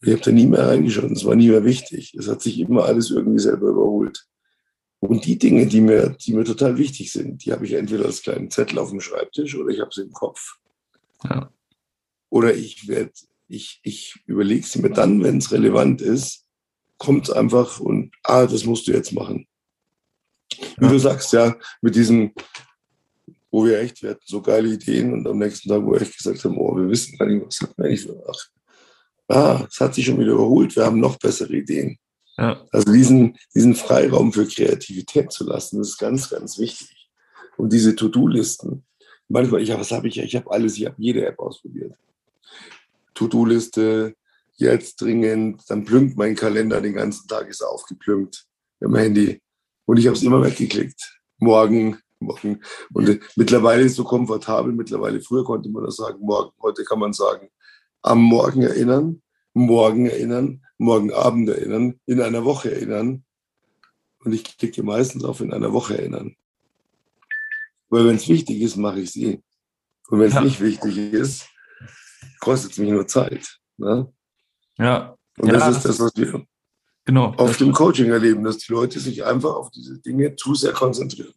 Ich 0.00 0.10
habe 0.10 0.22
da 0.22 0.32
nie 0.32 0.46
mehr 0.46 0.66
reingeschaut. 0.66 1.10
Es 1.12 1.24
war 1.24 1.36
nie 1.36 1.48
mehr 1.48 1.64
wichtig. 1.64 2.14
Es 2.14 2.26
hat 2.28 2.42
sich 2.42 2.58
immer 2.58 2.84
alles 2.84 3.10
irgendwie 3.10 3.38
selber 3.38 3.68
überholt. 3.68 4.26
Und 5.02 5.26
die 5.26 5.36
Dinge, 5.36 5.66
die 5.66 5.80
mir, 5.80 6.10
die 6.10 6.32
mir 6.32 6.44
total 6.44 6.78
wichtig 6.78 7.10
sind, 7.10 7.44
die 7.44 7.52
habe 7.52 7.66
ich 7.66 7.72
entweder 7.72 8.04
als 8.04 8.22
kleinen 8.22 8.52
Zettel 8.52 8.78
auf 8.78 8.90
dem 8.90 9.00
Schreibtisch 9.00 9.56
oder 9.56 9.70
ich 9.70 9.80
habe 9.80 9.90
sie 9.92 10.02
im 10.02 10.12
Kopf. 10.12 10.58
Ja. 11.24 11.50
Oder 12.30 12.54
ich 12.54 12.86
werde, 12.86 13.10
ich, 13.48 13.80
ich 13.82 14.14
überlege 14.26 14.64
sie 14.64 14.80
mir 14.80 14.90
dann, 14.90 15.20
wenn 15.24 15.38
es 15.38 15.50
relevant 15.50 16.00
ist, 16.00 16.46
kommt 16.98 17.28
es 17.28 17.34
einfach 17.34 17.80
und, 17.80 18.14
ah, 18.22 18.46
das 18.46 18.64
musst 18.64 18.86
du 18.86 18.92
jetzt 18.92 19.12
machen. 19.12 19.48
Wie 20.78 20.84
ja. 20.84 20.92
du 20.92 20.98
sagst, 21.00 21.32
ja, 21.32 21.56
mit 21.80 21.96
diesem, 21.96 22.32
wo 23.50 23.64
wir 23.64 23.80
echt, 23.80 24.04
wir 24.04 24.10
hatten 24.10 24.22
so 24.24 24.40
geile 24.40 24.68
Ideen 24.68 25.12
und 25.12 25.26
am 25.26 25.38
nächsten 25.38 25.68
Tag, 25.68 25.82
wo 25.82 25.94
wir 25.94 26.00
echt 26.00 26.16
gesagt 26.16 26.44
haben, 26.44 26.56
oh, 26.56 26.76
wir 26.76 26.88
wissen 26.88 27.18
gar 27.18 27.26
nicht, 27.26 27.44
was 27.44 27.60
hat 27.60 27.76
man 27.76 27.88
eigentlich 27.88 28.02
für, 28.02 28.24
ach, 28.30 28.48
ah, 29.26 29.66
es 29.68 29.80
hat 29.80 29.96
sich 29.96 30.06
schon 30.06 30.20
wieder 30.20 30.34
überholt, 30.34 30.76
wir 30.76 30.84
haben 30.84 31.00
noch 31.00 31.18
bessere 31.18 31.56
Ideen. 31.56 31.98
Ja. 32.38 32.64
Also 32.70 32.92
diesen, 32.92 33.36
diesen 33.54 33.74
Freiraum 33.74 34.32
für 34.32 34.46
Kreativität 34.46 35.32
zu 35.32 35.44
lassen, 35.44 35.80
ist 35.80 35.98
ganz, 35.98 36.30
ganz 36.30 36.58
wichtig. 36.58 37.10
Und 37.56 37.72
diese 37.72 37.94
To-Do-Listen, 37.94 38.84
manchmal, 39.28 39.62
ich 39.62 39.70
was 39.70 39.92
habe 39.92 40.08
ich? 40.08 40.18
Ich 40.18 40.34
habe 40.36 40.50
alles, 40.50 40.76
ich 40.76 40.86
habe 40.86 40.96
jede 40.98 41.26
App 41.26 41.38
ausprobiert. 41.38 41.94
To-Do-Liste, 43.14 44.14
jetzt 44.54 45.00
dringend, 45.00 45.62
dann 45.68 45.84
plümpt 45.84 46.16
mein 46.16 46.34
Kalender 46.34 46.80
den 46.80 46.94
ganzen 46.94 47.28
Tag, 47.28 47.48
ist 47.48 47.62
aufgeplümpt 47.62 48.46
im 48.80 48.94
Handy. 48.94 49.40
Und 49.84 49.98
ich 49.98 50.06
habe 50.06 50.16
es 50.16 50.22
immer 50.22 50.42
weggeklickt. 50.42 51.20
Morgen, 51.38 51.98
morgen. 52.20 52.62
Und 52.92 53.20
mittlerweile 53.36 53.82
ist 53.82 53.92
es 53.92 53.96
so 53.96 54.04
komfortabel. 54.04 54.72
Mittlerweile, 54.72 55.20
früher 55.20 55.44
konnte 55.44 55.68
man 55.68 55.84
das 55.84 55.96
sagen, 55.96 56.18
morgen. 56.20 56.52
Heute 56.62 56.84
kann 56.84 56.98
man 56.98 57.12
sagen, 57.12 57.48
am 58.02 58.22
Morgen 58.22 58.62
erinnern, 58.62 59.22
morgen 59.54 60.06
erinnern, 60.06 60.64
morgen 60.78 61.12
Abend 61.12 61.48
erinnern, 61.48 62.00
in 62.06 62.20
einer 62.20 62.44
Woche 62.44 62.72
erinnern. 62.72 63.24
Und 64.18 64.32
ich 64.32 64.44
klicke 64.56 64.82
meistens 64.82 65.24
auf 65.24 65.40
in 65.40 65.52
einer 65.52 65.72
Woche 65.72 65.98
erinnern. 65.98 66.36
Weil 67.88 68.06
wenn 68.06 68.16
es 68.16 68.28
wichtig 68.28 68.60
ist, 68.60 68.76
mache 68.76 69.00
ich 69.00 69.10
es 69.10 69.16
eh. 69.16 69.42
Und 70.08 70.20
wenn 70.20 70.28
es 70.28 70.34
ja. 70.34 70.40
nicht 70.42 70.60
wichtig 70.60 70.96
ist, 70.96 71.46
kostet 72.40 72.72
es 72.72 72.78
mich 72.78 72.90
nur 72.90 73.06
Zeit. 73.06 73.58
Ne? 73.76 74.12
Ja. 74.78 75.16
Und 75.38 75.48
ja, 75.48 75.54
das 75.54 75.76
ist 75.76 75.84
das, 75.84 76.00
was 76.00 76.12
wir 76.16 76.46
genau, 77.04 77.34
auf 77.34 77.56
dem 77.56 77.72
Coaching 77.72 78.10
erleben, 78.10 78.44
dass 78.44 78.58
die 78.58 78.72
Leute 78.72 79.00
sich 79.00 79.24
einfach 79.24 79.54
auf 79.54 79.70
diese 79.70 79.98
Dinge 79.98 80.36
zu 80.36 80.54
sehr 80.54 80.72
konzentrieren. 80.72 81.34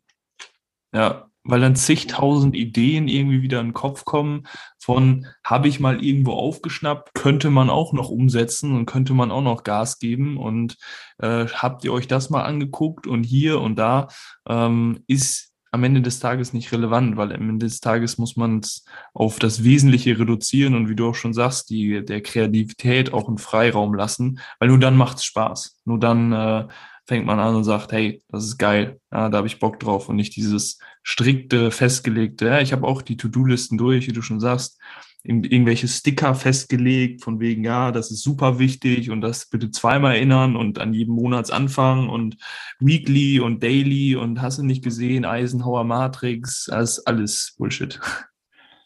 Ja, 0.93 1.24
weil 1.45 1.61
dann 1.61 1.75
zigtausend 1.75 2.55
Ideen 2.55 3.07
irgendwie 3.07 3.41
wieder 3.41 3.61
in 3.61 3.67
den 3.67 3.73
Kopf 3.73 4.03
kommen 4.03 4.47
von, 4.79 5.27
habe 5.43 5.67
ich 5.67 5.79
mal 5.79 6.03
irgendwo 6.03 6.33
aufgeschnappt, 6.33 7.13
könnte 7.13 7.49
man 7.49 7.69
auch 7.69 7.93
noch 7.93 8.09
umsetzen 8.09 8.75
und 8.75 8.85
könnte 8.87 9.13
man 9.13 9.31
auch 9.31 9.43
noch 9.43 9.63
Gas 9.63 9.99
geben 9.99 10.37
und 10.37 10.75
äh, 11.19 11.45
habt 11.45 11.83
ihr 11.83 11.93
euch 11.93 12.07
das 12.07 12.29
mal 12.29 12.43
angeguckt 12.43 13.07
und 13.07 13.23
hier 13.23 13.61
und 13.61 13.77
da 13.77 14.07
ähm, 14.47 15.03
ist 15.07 15.53
am 15.75 15.83
Ende 15.83 16.01
des 16.01 16.19
Tages 16.19 16.53
nicht 16.53 16.71
relevant, 16.71 17.17
weil 17.17 17.33
am 17.33 17.49
Ende 17.49 17.65
des 17.65 17.81
Tages 17.81 18.17
muss 18.17 18.37
man 18.37 18.59
es 18.59 18.85
auf 19.13 19.39
das 19.39 19.63
Wesentliche 19.63 20.17
reduzieren 20.17 20.73
und 20.73 20.89
wie 20.89 20.95
du 20.95 21.09
auch 21.09 21.15
schon 21.15 21.33
sagst, 21.33 21.69
die, 21.69 22.03
der 22.03 22.21
Kreativität 22.21 23.13
auch 23.13 23.27
einen 23.27 23.37
Freiraum 23.37 23.93
lassen, 23.93 24.39
weil 24.59 24.69
nur 24.69 24.79
dann 24.79 24.95
macht 24.95 25.17
es 25.17 25.25
Spaß. 25.25 25.81
Nur 25.83 25.99
dann 25.99 26.31
äh, 26.31 26.67
fängt 27.05 27.25
man 27.25 27.39
an 27.39 27.55
und 27.55 27.63
sagt, 27.63 27.91
hey, 27.91 28.21
das 28.29 28.45
ist 28.45 28.57
geil, 28.57 28.99
ja, 29.11 29.29
da 29.29 29.37
habe 29.37 29.47
ich 29.47 29.59
Bock 29.59 29.79
drauf 29.79 30.09
und 30.09 30.15
nicht 30.15 30.35
dieses 30.35 30.79
strikte, 31.03 31.71
festgelegte. 31.71 32.47
Ja, 32.47 32.61
ich 32.61 32.73
habe 32.73 32.87
auch 32.87 33.01
die 33.01 33.17
To-Do-Listen 33.17 33.77
durch, 33.77 34.07
wie 34.07 34.13
du 34.13 34.21
schon 34.21 34.39
sagst 34.39 34.79
irgendwelche 35.25 35.87
Sticker 35.87 36.35
festgelegt, 36.35 37.23
von 37.23 37.39
wegen, 37.39 37.63
ja, 37.63 37.91
das 37.91 38.11
ist 38.11 38.21
super 38.21 38.59
wichtig 38.59 39.09
und 39.09 39.21
das 39.21 39.47
bitte 39.47 39.71
zweimal 39.71 40.15
erinnern 40.15 40.55
und 40.55 40.77
an 40.79 40.93
jedem 40.93 41.15
Monatsanfang 41.15 42.09
und 42.09 42.37
Weekly 42.79 43.39
und 43.39 43.63
Daily 43.63 44.15
und 44.15 44.41
hast 44.41 44.59
du 44.59 44.63
nicht 44.63 44.83
gesehen, 44.83 45.25
Eisenhower 45.25 45.83
Matrix, 45.83 46.69
alles, 46.69 47.05
alles 47.05 47.55
Bullshit. 47.57 47.99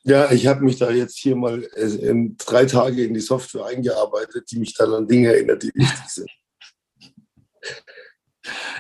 Ja, 0.03 0.31
ich 0.31 0.47
habe 0.47 0.63
mich 0.63 0.77
da 0.77 0.89
jetzt 0.91 1.17
hier 1.17 1.35
mal 1.35 1.61
äh, 1.75 1.87
in 1.87 2.37
drei 2.37 2.65
Tage 2.65 3.03
in 3.03 3.13
die 3.13 3.19
Software 3.19 3.65
eingearbeitet, 3.65 4.49
die 4.49 4.59
mich 4.59 4.73
dann 4.73 4.93
an 4.93 5.07
Dinge 5.07 5.33
erinnert, 5.33 5.61
die 5.61 5.71
wichtig 5.73 6.07
sind. 6.07 6.29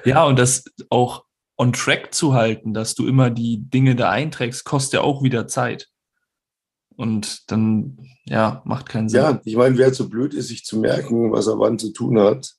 Ja, 0.05 0.25
und 0.25 0.39
das 0.39 0.65
auch 0.89 1.25
on 1.57 1.73
track 1.73 2.13
zu 2.13 2.33
halten, 2.33 2.73
dass 2.73 2.95
du 2.95 3.07
immer 3.07 3.29
die 3.29 3.57
Dinge 3.69 3.95
da 3.95 4.09
einträgst, 4.09 4.63
kostet 4.63 4.93
ja 4.93 5.01
auch 5.01 5.23
wieder 5.23 5.47
Zeit. 5.47 5.89
Und 6.95 7.49
dann, 7.51 7.97
ja, 8.25 8.61
macht 8.65 8.89
keinen 8.89 9.09
Sinn. 9.09 9.21
Ja, 9.21 9.41
ich 9.43 9.55
meine, 9.55 9.77
wer 9.77 9.93
zu 9.93 10.09
blöd 10.09 10.33
ist, 10.33 10.47
sich 10.47 10.65
zu 10.65 10.79
merken, 10.79 11.31
was 11.31 11.47
er 11.47 11.59
wann 11.59 11.79
zu 11.79 11.91
tun 11.91 12.19
hat, 12.19 12.55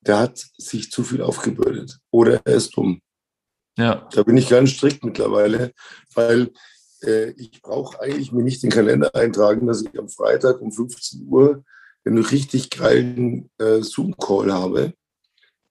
der 0.00 0.18
hat 0.18 0.38
sich 0.56 0.90
zu 0.90 1.02
viel 1.02 1.22
aufgebürdet. 1.22 1.98
Oder 2.10 2.40
er 2.44 2.54
ist 2.54 2.76
dumm. 2.76 3.00
Ja. 3.76 4.08
Da 4.12 4.22
bin 4.22 4.36
ich 4.36 4.48
ganz 4.48 4.70
strikt 4.70 5.04
mittlerweile, 5.04 5.72
weil 6.14 6.50
äh, 7.02 7.30
ich 7.30 7.62
brauche 7.62 8.00
eigentlich 8.00 8.32
mir 8.32 8.42
nicht 8.42 8.62
den 8.62 8.70
Kalender 8.70 9.14
eintragen, 9.14 9.66
dass 9.66 9.82
ich 9.82 9.98
am 9.98 10.08
Freitag 10.08 10.60
um 10.60 10.72
15 10.72 11.26
Uhr 11.28 11.64
einen 12.04 12.18
richtig 12.18 12.70
geilen 12.70 13.50
äh, 13.58 13.80
Zoom-Call 13.82 14.52
habe. 14.52 14.94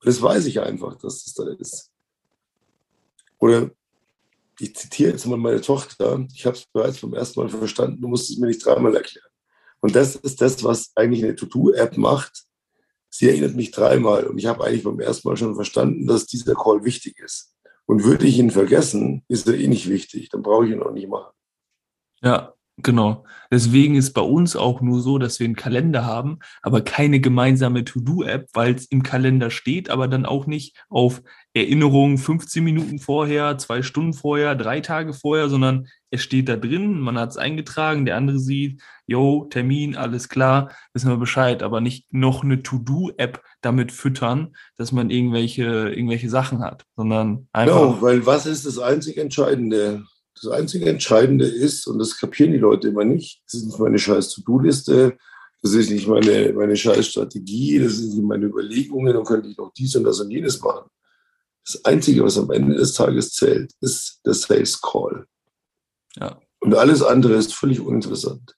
Das 0.07 0.21
weiß 0.21 0.45
ich 0.45 0.61
einfach, 0.61 0.95
dass 0.95 1.25
das 1.25 1.33
da 1.33 1.49
ist. 1.49 1.91
Oder 3.39 3.71
ich 4.57 4.73
zitiere 4.73 5.11
jetzt 5.11 5.25
mal 5.25 5.35
meine 5.35 5.59
Tochter, 5.59 6.25
ich 6.33 6.45
habe 6.45 6.55
es 6.55 6.65
bereits 6.65 7.01
beim 7.01 7.13
ersten 7.13 7.41
Mal 7.41 7.49
verstanden, 7.49 8.01
du 8.01 8.07
musst 8.07 8.29
es 8.29 8.37
mir 8.37 8.47
nicht 8.47 8.65
dreimal 8.65 8.95
erklären. 8.95 9.27
Und 9.81 9.97
das 9.97 10.15
ist 10.15 10.39
das, 10.39 10.63
was 10.63 10.93
eigentlich 10.95 11.25
eine 11.25 11.35
To-Do-App 11.35 11.97
macht. 11.97 12.45
Sie 13.09 13.27
erinnert 13.27 13.55
mich 13.55 13.71
dreimal 13.71 14.27
und 14.27 14.37
ich 14.37 14.45
habe 14.45 14.63
eigentlich 14.63 14.85
beim 14.85 15.01
ersten 15.01 15.27
Mal 15.27 15.35
schon 15.35 15.55
verstanden, 15.55 16.07
dass 16.07 16.25
dieser 16.25 16.55
Call 16.55 16.85
wichtig 16.85 17.19
ist. 17.19 17.53
Und 17.85 18.05
würde 18.05 18.27
ich 18.27 18.37
ihn 18.37 18.51
vergessen, 18.51 19.25
ist 19.27 19.45
er 19.49 19.55
eh 19.55 19.67
nicht 19.67 19.89
wichtig, 19.89 20.29
dann 20.29 20.41
brauche 20.41 20.67
ich 20.67 20.71
ihn 20.71 20.83
auch 20.83 20.93
nicht 20.93 21.09
machen. 21.09 21.33
Ja, 22.21 22.53
Genau. 22.83 23.25
Deswegen 23.49 23.95
ist 23.95 24.13
bei 24.13 24.21
uns 24.21 24.55
auch 24.55 24.81
nur 24.81 25.01
so, 25.01 25.17
dass 25.17 25.39
wir 25.39 25.45
einen 25.45 25.55
Kalender 25.55 26.05
haben, 26.05 26.39
aber 26.61 26.81
keine 26.81 27.19
gemeinsame 27.19 27.83
To-Do-App, 27.83 28.49
weil 28.53 28.75
es 28.75 28.85
im 28.85 29.01
Kalender 29.01 29.49
steht, 29.49 29.89
aber 29.89 30.07
dann 30.07 30.27
auch 30.27 30.45
nicht 30.45 30.77
auf 30.87 31.23
Erinnerungen 31.55 32.19
15 32.19 32.63
Minuten 32.63 32.99
vorher, 32.99 33.57
zwei 33.57 33.81
Stunden 33.81 34.13
vorher, 34.13 34.53
drei 34.53 34.79
Tage 34.81 35.13
vorher, 35.13 35.49
sondern 35.49 35.87
es 36.11 36.21
steht 36.21 36.49
da 36.49 36.55
drin, 36.55 36.99
man 36.99 37.17
hat 37.17 37.31
es 37.31 37.37
eingetragen, 37.37 38.05
der 38.05 38.15
andere 38.15 38.37
sieht, 38.37 38.79
yo, 39.07 39.45
Termin, 39.49 39.95
alles 39.95 40.29
klar, 40.29 40.71
wissen 40.93 41.09
wir 41.09 41.17
Bescheid, 41.17 41.63
aber 41.63 41.81
nicht 41.81 42.13
noch 42.13 42.43
eine 42.43 42.61
To-Do-App 42.61 43.41
damit 43.61 43.91
füttern, 43.91 44.55
dass 44.77 44.91
man 44.91 45.09
irgendwelche, 45.09 45.63
irgendwelche 45.89 46.29
Sachen 46.29 46.61
hat, 46.61 46.85
sondern 46.95 47.47
einfach. 47.53 47.75
Genau, 47.75 48.01
weil 48.01 48.25
was 48.27 48.45
ist 48.45 48.67
das 48.67 48.77
einzig 48.77 49.17
Entscheidende? 49.17 50.03
Das 50.41 50.51
einzige 50.51 50.89
Entscheidende 50.89 51.45
ist, 51.45 51.87
und 51.87 51.99
das 51.99 52.17
kapieren 52.17 52.51
die 52.51 52.59
Leute 52.59 52.89
immer 52.89 53.05
nicht, 53.05 53.41
das 53.45 53.55
ist 53.55 53.65
nicht 53.65 53.79
meine 53.79 53.97
scheiß 53.97 54.29
To-Do-Liste, 54.29 55.17
das 55.61 55.73
ist 55.73 55.89
nicht 55.89 56.07
meine, 56.07 56.53
meine 56.53 56.75
scheiß 56.75 57.07
Strategie, 57.07 57.79
das 57.79 57.97
sind 57.97 58.15
nicht 58.15 58.23
meine 58.23 58.45
Überlegungen, 58.45 59.13
dann 59.13 59.23
könnte 59.23 59.49
ich 59.49 59.57
noch 59.57 59.73
dies 59.73 59.95
und 59.95 60.03
das 60.03 60.19
und 60.19 60.29
jenes 60.29 60.61
machen. 60.61 60.89
Das 61.65 61.83
Einzige, 61.83 62.23
was 62.23 62.37
am 62.37 62.51
Ende 62.51 62.75
des 62.75 62.93
Tages 62.93 63.33
zählt, 63.33 63.73
ist 63.81 64.21
der 64.25 64.33
Sales 64.33 64.79
Call. 64.81 65.25
Ja. 66.15 66.39
Und 66.59 66.75
alles 66.75 67.01
andere 67.01 67.33
ist 67.35 67.53
völlig 67.53 67.79
uninteressant, 67.79 68.55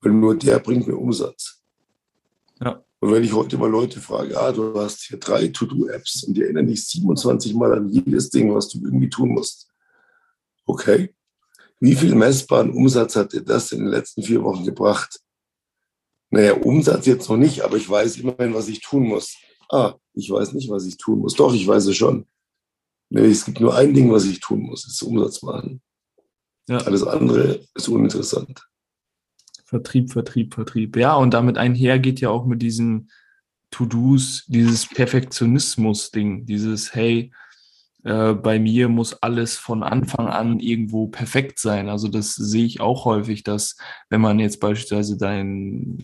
weil 0.00 0.12
nur 0.12 0.36
der 0.36 0.58
bringt 0.58 0.86
mir 0.86 0.96
Umsatz. 0.96 1.62
Ja. 2.60 2.84
Und 3.00 3.12
wenn 3.12 3.24
ich 3.24 3.32
heute 3.32 3.56
mal 3.56 3.70
Leute 3.70 4.00
frage, 4.00 4.38
ah, 4.38 4.52
du 4.52 4.78
hast 4.78 5.04
hier 5.04 5.18
drei 5.18 5.48
To-Do-Apps 5.48 6.24
und 6.24 6.34
die 6.34 6.42
erinnern 6.42 6.66
dich 6.66 6.86
27 6.86 7.54
Mal 7.54 7.72
an 7.72 7.88
jedes 7.88 8.28
Ding, 8.28 8.54
was 8.54 8.68
du 8.68 8.78
irgendwie 8.84 9.08
tun 9.08 9.30
musst. 9.30 9.68
Okay, 10.66 11.14
wie 11.80 11.94
viel 11.94 12.14
messbaren 12.14 12.70
Umsatz 12.70 13.16
hat 13.16 13.32
dir 13.32 13.42
das 13.42 13.72
in 13.72 13.80
den 13.80 13.88
letzten 13.88 14.22
vier 14.22 14.42
Wochen 14.42 14.64
gebracht? 14.64 15.20
Naja, 16.30 16.54
Umsatz 16.54 17.06
jetzt 17.06 17.28
noch 17.28 17.38
nicht, 17.38 17.62
aber 17.62 17.76
ich 17.76 17.88
weiß 17.88 18.18
immerhin, 18.18 18.54
was 18.54 18.68
ich 18.68 18.80
tun 18.80 19.08
muss. 19.08 19.36
Ah, 19.68 19.94
ich 20.14 20.30
weiß 20.30 20.52
nicht, 20.52 20.68
was 20.70 20.86
ich 20.86 20.96
tun 20.96 21.20
muss. 21.20 21.34
Doch, 21.34 21.54
ich 21.54 21.66
weiß 21.66 21.86
es 21.86 21.96
schon. 21.96 22.26
Nee, 23.08 23.26
es 23.26 23.44
gibt 23.44 23.60
nur 23.60 23.74
ein 23.74 23.94
Ding, 23.94 24.12
was 24.12 24.24
ich 24.24 24.38
tun 24.38 24.62
muss, 24.62 24.86
ist 24.86 25.02
Umsatz 25.02 25.42
machen. 25.42 25.82
Ja. 26.68 26.78
Alles 26.78 27.02
andere 27.02 27.66
ist 27.74 27.88
uninteressant. 27.88 28.64
Vertrieb, 29.64 30.12
Vertrieb, 30.12 30.54
Vertrieb. 30.54 30.96
Ja, 30.96 31.16
und 31.16 31.32
damit 31.32 31.58
einher 31.58 31.98
geht 31.98 32.20
ja 32.20 32.30
auch 32.30 32.46
mit 32.46 32.62
diesen 32.62 33.10
To-Dos, 33.70 34.44
dieses 34.46 34.86
Perfektionismus-Ding, 34.86 36.46
dieses, 36.46 36.94
hey, 36.94 37.32
äh, 38.04 38.32
bei 38.32 38.58
mir 38.58 38.88
muss 38.88 39.22
alles 39.22 39.56
von 39.56 39.82
Anfang 39.82 40.28
an 40.28 40.58
irgendwo 40.58 41.08
perfekt 41.08 41.58
sein. 41.58 41.88
Also 41.88 42.08
das 42.08 42.34
sehe 42.34 42.64
ich 42.64 42.80
auch 42.80 43.04
häufig, 43.04 43.42
dass 43.42 43.76
wenn 44.08 44.20
man 44.20 44.38
jetzt 44.38 44.60
beispielsweise 44.60 45.18
dein 45.18 45.98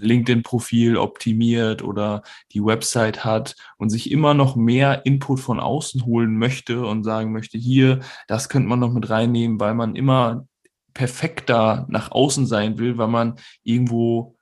LinkedIn-Profil 0.00 0.96
optimiert 0.96 1.82
oder 1.82 2.22
die 2.52 2.64
Website 2.64 3.24
hat 3.24 3.56
und 3.78 3.90
sich 3.90 4.10
immer 4.10 4.34
noch 4.34 4.54
mehr 4.54 5.04
Input 5.06 5.40
von 5.40 5.58
außen 5.58 6.04
holen 6.06 6.36
möchte 6.36 6.86
und 6.86 7.02
sagen 7.04 7.32
möchte, 7.32 7.58
hier, 7.58 8.00
das 8.28 8.48
könnte 8.48 8.68
man 8.68 8.78
noch 8.78 8.92
mit 8.92 9.10
reinnehmen, 9.10 9.58
weil 9.58 9.74
man 9.74 9.96
immer 9.96 10.46
perfekter 10.94 11.86
nach 11.88 12.12
außen 12.12 12.46
sein 12.46 12.78
will, 12.78 12.96
weil 12.98 13.08
man 13.08 13.36
irgendwo 13.64 14.36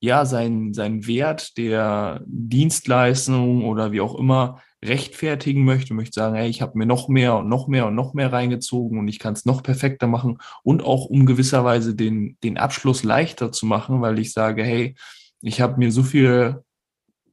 ja 0.00 0.24
seinen, 0.26 0.74
seinen 0.74 1.06
Wert 1.06 1.56
der 1.56 2.22
Dienstleistung 2.26 3.64
oder 3.64 3.92
wie 3.92 4.00
auch 4.00 4.16
immer 4.16 4.60
rechtfertigen 4.84 5.64
möchte, 5.64 5.94
möchte 5.94 6.14
sagen, 6.14 6.34
hey, 6.34 6.48
ich 6.48 6.60
habe 6.60 6.76
mir 6.76 6.86
noch 6.86 7.08
mehr 7.08 7.36
und 7.36 7.48
noch 7.48 7.68
mehr 7.68 7.86
und 7.86 7.94
noch 7.94 8.14
mehr 8.14 8.32
reingezogen 8.32 8.98
und 8.98 9.08
ich 9.08 9.18
kann 9.18 9.34
es 9.34 9.44
noch 9.44 9.62
perfekter 9.62 10.06
machen 10.06 10.38
und 10.62 10.82
auch 10.82 11.06
um 11.06 11.24
gewisserweise 11.26 11.94
den, 11.94 12.36
den 12.42 12.58
Abschluss 12.58 13.04
leichter 13.04 13.52
zu 13.52 13.66
machen, 13.66 14.00
weil 14.00 14.18
ich 14.18 14.32
sage, 14.32 14.64
hey, 14.64 14.96
ich 15.40 15.60
habe 15.60 15.78
mir 15.78 15.92
so 15.92 16.02
viel 16.02 16.62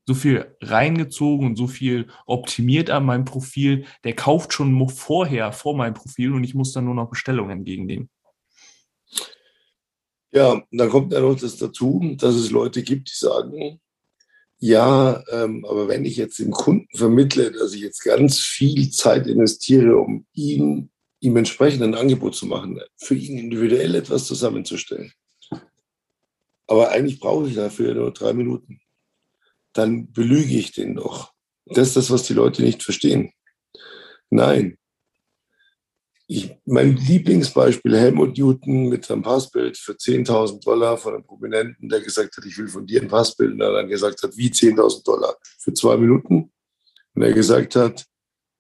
so 0.09 0.15
viel 0.15 0.55
reingezogen 0.59 1.45
und 1.45 1.55
so 1.55 1.67
viel 1.67 2.07
optimiert 2.25 2.89
an 2.89 3.05
meinem 3.05 3.25
Profil, 3.25 3.85
der 4.03 4.15
kauft 4.15 4.53
schon 4.53 4.89
vorher 4.89 5.51
vor 5.51 5.77
meinem 5.77 5.93
Profil 5.93 6.33
und 6.33 6.43
ich 6.43 6.55
muss 6.55 6.73
dann 6.73 6.85
nur 6.85 6.95
noch 6.95 7.11
Bestellungen 7.11 7.59
entgegennehmen. 7.59 8.09
Ja, 10.31 10.63
dann 10.71 10.89
kommt 10.89 11.13
ja 11.13 11.19
noch 11.19 11.35
das 11.35 11.57
dazu, 11.57 12.15
dass 12.17 12.33
es 12.33 12.49
Leute 12.49 12.81
gibt, 12.81 13.09
die 13.09 13.15
sagen, 13.15 13.79
ja, 14.59 15.23
ähm, 15.31 15.65
aber 15.65 15.87
wenn 15.87 16.03
ich 16.03 16.17
jetzt 16.17 16.37
dem 16.39 16.51
Kunden 16.51 16.87
vermittle, 16.95 17.51
dass 17.51 17.73
ich 17.73 17.81
jetzt 17.81 18.03
ganz 18.03 18.39
viel 18.39 18.89
Zeit 18.91 19.25
investiere, 19.25 19.97
um 19.97 20.25
ihn, 20.33 20.89
ihm 21.21 21.37
entsprechend 21.37 21.81
ein 21.81 21.95
Angebot 21.95 22.35
zu 22.35 22.45
machen, 22.45 22.81
für 22.97 23.15
ihn 23.15 23.37
individuell 23.37 23.95
etwas 23.95 24.25
zusammenzustellen. 24.25 25.13
Aber 26.67 26.91
eigentlich 26.91 27.19
brauche 27.19 27.47
ich 27.47 27.55
dafür 27.55 27.95
nur 27.95 28.11
drei 28.11 28.33
Minuten. 28.33 28.81
Dann 29.73 30.11
belüge 30.11 30.57
ich 30.57 30.73
den 30.73 30.95
doch. 30.95 31.33
Das 31.65 31.89
ist 31.89 31.95
das, 31.95 32.11
was 32.11 32.23
die 32.23 32.33
Leute 32.33 32.61
nicht 32.61 32.83
verstehen. 32.83 33.31
Nein, 34.29 34.77
ich, 36.31 36.55
mein 36.63 36.95
Lieblingsbeispiel 36.95 37.97
Helmut 37.97 38.37
Newton 38.37 38.87
mit 38.87 39.03
seinem 39.03 39.23
Passbild 39.23 39.75
für 39.79 39.93
10.000 39.93 40.63
Dollar 40.63 40.95
von 40.95 41.15
einem 41.15 41.23
Prominenten, 41.23 41.89
der 41.89 42.01
gesagt 42.01 42.37
hat, 42.37 42.45
ich 42.45 42.55
will 42.55 42.67
von 42.67 42.85
dir 42.85 43.01
ein 43.01 43.07
Passbild. 43.07 43.53
Und 43.53 43.61
er 43.61 43.73
dann 43.73 43.89
gesagt 43.89 44.21
hat, 44.21 44.37
wie 44.37 44.49
10.000 44.49 45.03
Dollar? 45.03 45.35
Für 45.57 45.73
zwei 45.73 45.97
Minuten. 45.97 46.51
Und 47.15 47.23
er 47.23 47.33
gesagt 47.33 47.75
hat, 47.75 48.05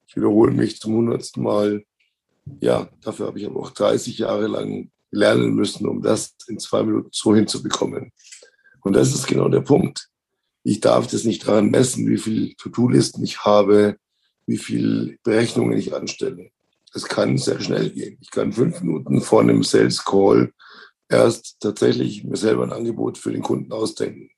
ich 0.07 0.15
wiederhole 0.15 0.51
mich 0.51 0.79
zum 0.79 0.95
hundertsten 0.95 1.43
Mal, 1.43 1.83
ja, 2.59 2.89
dafür 3.01 3.27
habe 3.27 3.37
ich 3.37 3.45
aber 3.45 3.59
auch 3.59 3.69
30 3.69 4.17
Jahre 4.17 4.47
lang 4.47 4.89
lernen 5.11 5.53
müssen, 5.53 5.87
um 5.87 6.01
das 6.01 6.35
in 6.47 6.57
zwei 6.57 6.81
Minuten 6.81 7.09
so 7.11 7.35
hinzubekommen. 7.35 8.11
Und 8.81 8.93
das 8.93 9.13
ist 9.13 9.27
genau 9.27 9.47
der 9.47 9.61
Punkt. 9.61 10.09
Ich 10.63 10.79
darf 10.79 11.05
das 11.05 11.23
nicht 11.23 11.47
daran 11.47 11.69
messen, 11.69 12.09
wie 12.09 12.17
viele 12.17 12.55
To-Do-Listen 12.55 13.23
ich 13.23 13.45
habe, 13.45 13.97
wie 14.47 14.57
viele 14.57 15.17
Berechnungen 15.21 15.77
ich 15.77 15.93
anstelle. 15.93 16.49
Es 16.93 17.05
kann 17.05 17.37
sehr 17.37 17.59
schnell 17.59 17.89
gehen. 17.91 18.17
Ich 18.21 18.31
kann 18.31 18.51
fünf 18.51 18.81
Minuten 18.81 19.21
vor 19.21 19.41
einem 19.41 19.63
Sales 19.63 20.03
Call 20.03 20.53
erst 21.07 21.57
tatsächlich 21.59 22.23
mir 22.23 22.37
selber 22.37 22.63
ein 22.63 22.71
Angebot 22.71 23.17
für 23.17 23.31
den 23.31 23.41
Kunden 23.41 23.71
ausdenken. 23.71 24.29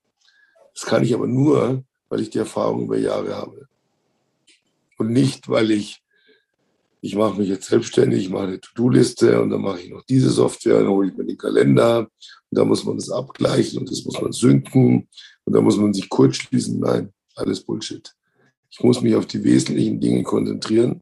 Das 0.74 0.86
kann 0.86 1.04
ich 1.04 1.14
aber 1.14 1.28
nur, 1.28 1.84
weil 2.10 2.22
ich 2.22 2.30
die 2.30 2.40
Erfahrung 2.40 2.84
über 2.84 2.98
Jahre 2.98 3.36
habe. 3.36 3.68
Und 4.98 5.12
nicht, 5.12 5.50
weil 5.50 5.72
ich, 5.72 6.02
ich 7.02 7.16
mache 7.16 7.40
mich 7.40 7.50
jetzt 7.50 7.68
selbstständig, 7.68 8.26
ich 8.26 8.30
mache 8.30 8.44
eine 8.44 8.62
To-Do-Liste 8.62 9.42
und 9.42 9.50
dann 9.50 9.62
mache 9.62 9.82
ich 9.82 9.90
noch 9.90 10.04
diese 10.04 10.30
Software, 10.30 10.80
dann 10.80 10.90
hole 10.90 11.10
ich 11.10 11.18
mir 11.18 11.26
den 11.26 11.38
Kalender 11.38 12.00
und 12.00 12.10
da 12.58 12.64
muss 12.64 12.84
man 12.84 12.98
das 12.98 13.10
abgleichen 13.10 13.80
und 13.80 13.90
das 13.90 14.06
muss 14.06 14.22
man 14.22 14.32
synken 14.32 15.08
und 15.46 15.54
da 15.54 15.62
muss 15.62 15.78
man 15.78 15.94
sich 15.94 16.10
kurz 16.10 16.38
schließen. 16.38 16.80
Nein, 16.80 17.12
alles 17.36 17.62
Bullshit. 17.62 18.14
Ich 18.70 18.82
muss 18.82 19.02
mich 19.02 19.16
auf 19.16 19.26
die 19.26 19.44
wesentlichen 19.44 20.00
Dinge 20.00 20.24
konzentrieren 20.24 21.02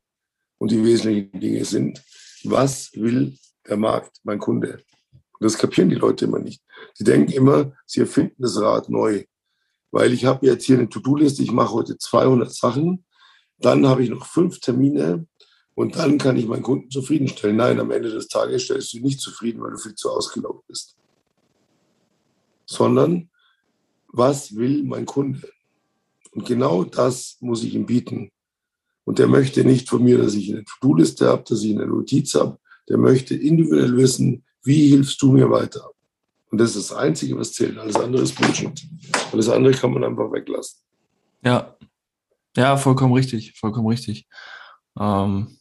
und 0.59 0.71
die 0.71 0.83
wesentlichen 0.83 1.39
Dinge 1.39 1.65
sind, 1.65 2.03
was 2.43 2.91
will 2.93 3.35
der 3.67 3.77
Markt, 3.77 4.19
mein 4.23 4.39
Kunde? 4.39 4.83
Und 5.13 5.43
das 5.45 5.57
kapieren 5.57 5.89
die 5.89 5.95
Leute 5.95 6.25
immer 6.25 6.39
nicht. 6.39 6.61
Sie 6.93 7.03
denken 7.03 7.31
immer, 7.31 7.73
sie 7.85 8.01
erfinden 8.01 8.35
das 8.41 8.61
Rad 8.61 8.89
neu. 8.89 9.23
Weil 9.91 10.13
ich 10.13 10.25
habe 10.25 10.45
jetzt 10.45 10.65
hier 10.65 10.77
eine 10.77 10.89
To-Do-Liste, 10.89 11.41
ich 11.41 11.51
mache 11.51 11.73
heute 11.73 11.97
200 11.97 12.53
Sachen, 12.53 13.05
dann 13.57 13.87
habe 13.87 14.03
ich 14.03 14.09
noch 14.09 14.25
fünf 14.25 14.59
Termine 14.59 15.25
und 15.75 15.95
dann 15.95 16.17
kann 16.17 16.37
ich 16.37 16.45
meinen 16.45 16.61
Kunden 16.61 16.91
zufriedenstellen. 16.91 17.55
Nein, 17.55 17.79
am 17.79 17.91
Ende 17.91 18.11
des 18.11 18.27
Tages 18.27 18.63
stellst 18.63 18.93
du 18.93 18.97
ihn 18.97 19.03
nicht 19.03 19.19
zufrieden, 19.19 19.61
weil 19.61 19.71
du 19.71 19.77
viel 19.77 19.95
zu 19.95 20.11
ausgelaugt 20.11 20.67
bist. 20.67 20.95
Sondern, 22.65 23.29
was 24.07 24.55
will 24.55 24.83
mein 24.83 25.05
Kunde? 25.05 25.49
Und 26.31 26.45
genau 26.45 26.83
das 26.83 27.37
muss 27.39 27.63
ich 27.63 27.73
ihm 27.73 27.85
bieten. 27.85 28.29
Und 29.05 29.19
der 29.19 29.27
möchte 29.27 29.63
nicht 29.63 29.89
von 29.89 30.03
mir, 30.03 30.17
dass 30.17 30.35
ich 30.35 30.51
eine 30.51 30.63
To-Do-Liste 30.63 31.27
habe, 31.27 31.43
dass 31.47 31.63
ich 31.63 31.75
eine 31.75 31.87
Notiz 31.87 32.35
habe. 32.35 32.59
Der 32.87 32.97
möchte 32.97 33.35
individuell 33.35 33.95
wissen, 33.97 34.43
wie 34.63 34.89
hilfst 34.89 35.21
du 35.21 35.31
mir 35.31 35.49
weiter? 35.49 35.89
Und 36.51 36.59
das 36.59 36.75
ist 36.75 36.91
das 36.91 36.97
Einzige, 36.97 37.37
was 37.37 37.53
zählt. 37.53 37.77
Alles 37.77 37.95
andere 37.95 38.23
ist 38.23 38.35
Bullshit. 38.35 38.87
Alles 39.31 39.49
andere 39.49 39.73
kann 39.73 39.93
man 39.93 40.03
einfach 40.03 40.31
weglassen. 40.31 40.79
Ja, 41.43 41.75
ja, 42.57 42.77
vollkommen 42.77 43.13
richtig, 43.13 43.57
vollkommen 43.57 43.87
richtig. 43.87 44.27
Ähm, 44.99 45.59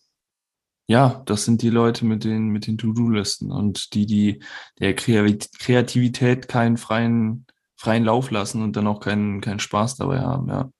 ja, 0.88 1.22
das 1.26 1.44
sind 1.44 1.60
die 1.62 1.70
Leute 1.70 2.06
mit 2.06 2.24
den, 2.24 2.48
mit 2.48 2.66
den 2.66 2.78
To-Do-Listen 2.78 3.52
und 3.52 3.92
die, 3.94 4.06
die 4.06 4.42
der 4.80 4.94
Kreativität 4.94 6.48
keinen 6.48 6.78
freien, 6.78 7.46
freien 7.76 8.04
Lauf 8.04 8.30
lassen 8.30 8.62
und 8.62 8.74
dann 8.74 8.86
auch 8.86 9.00
keinen, 9.00 9.42
keinen 9.42 9.60
Spaß 9.60 9.96
dabei 9.96 10.20
haben. 10.20 10.48
Ja, 10.48 10.72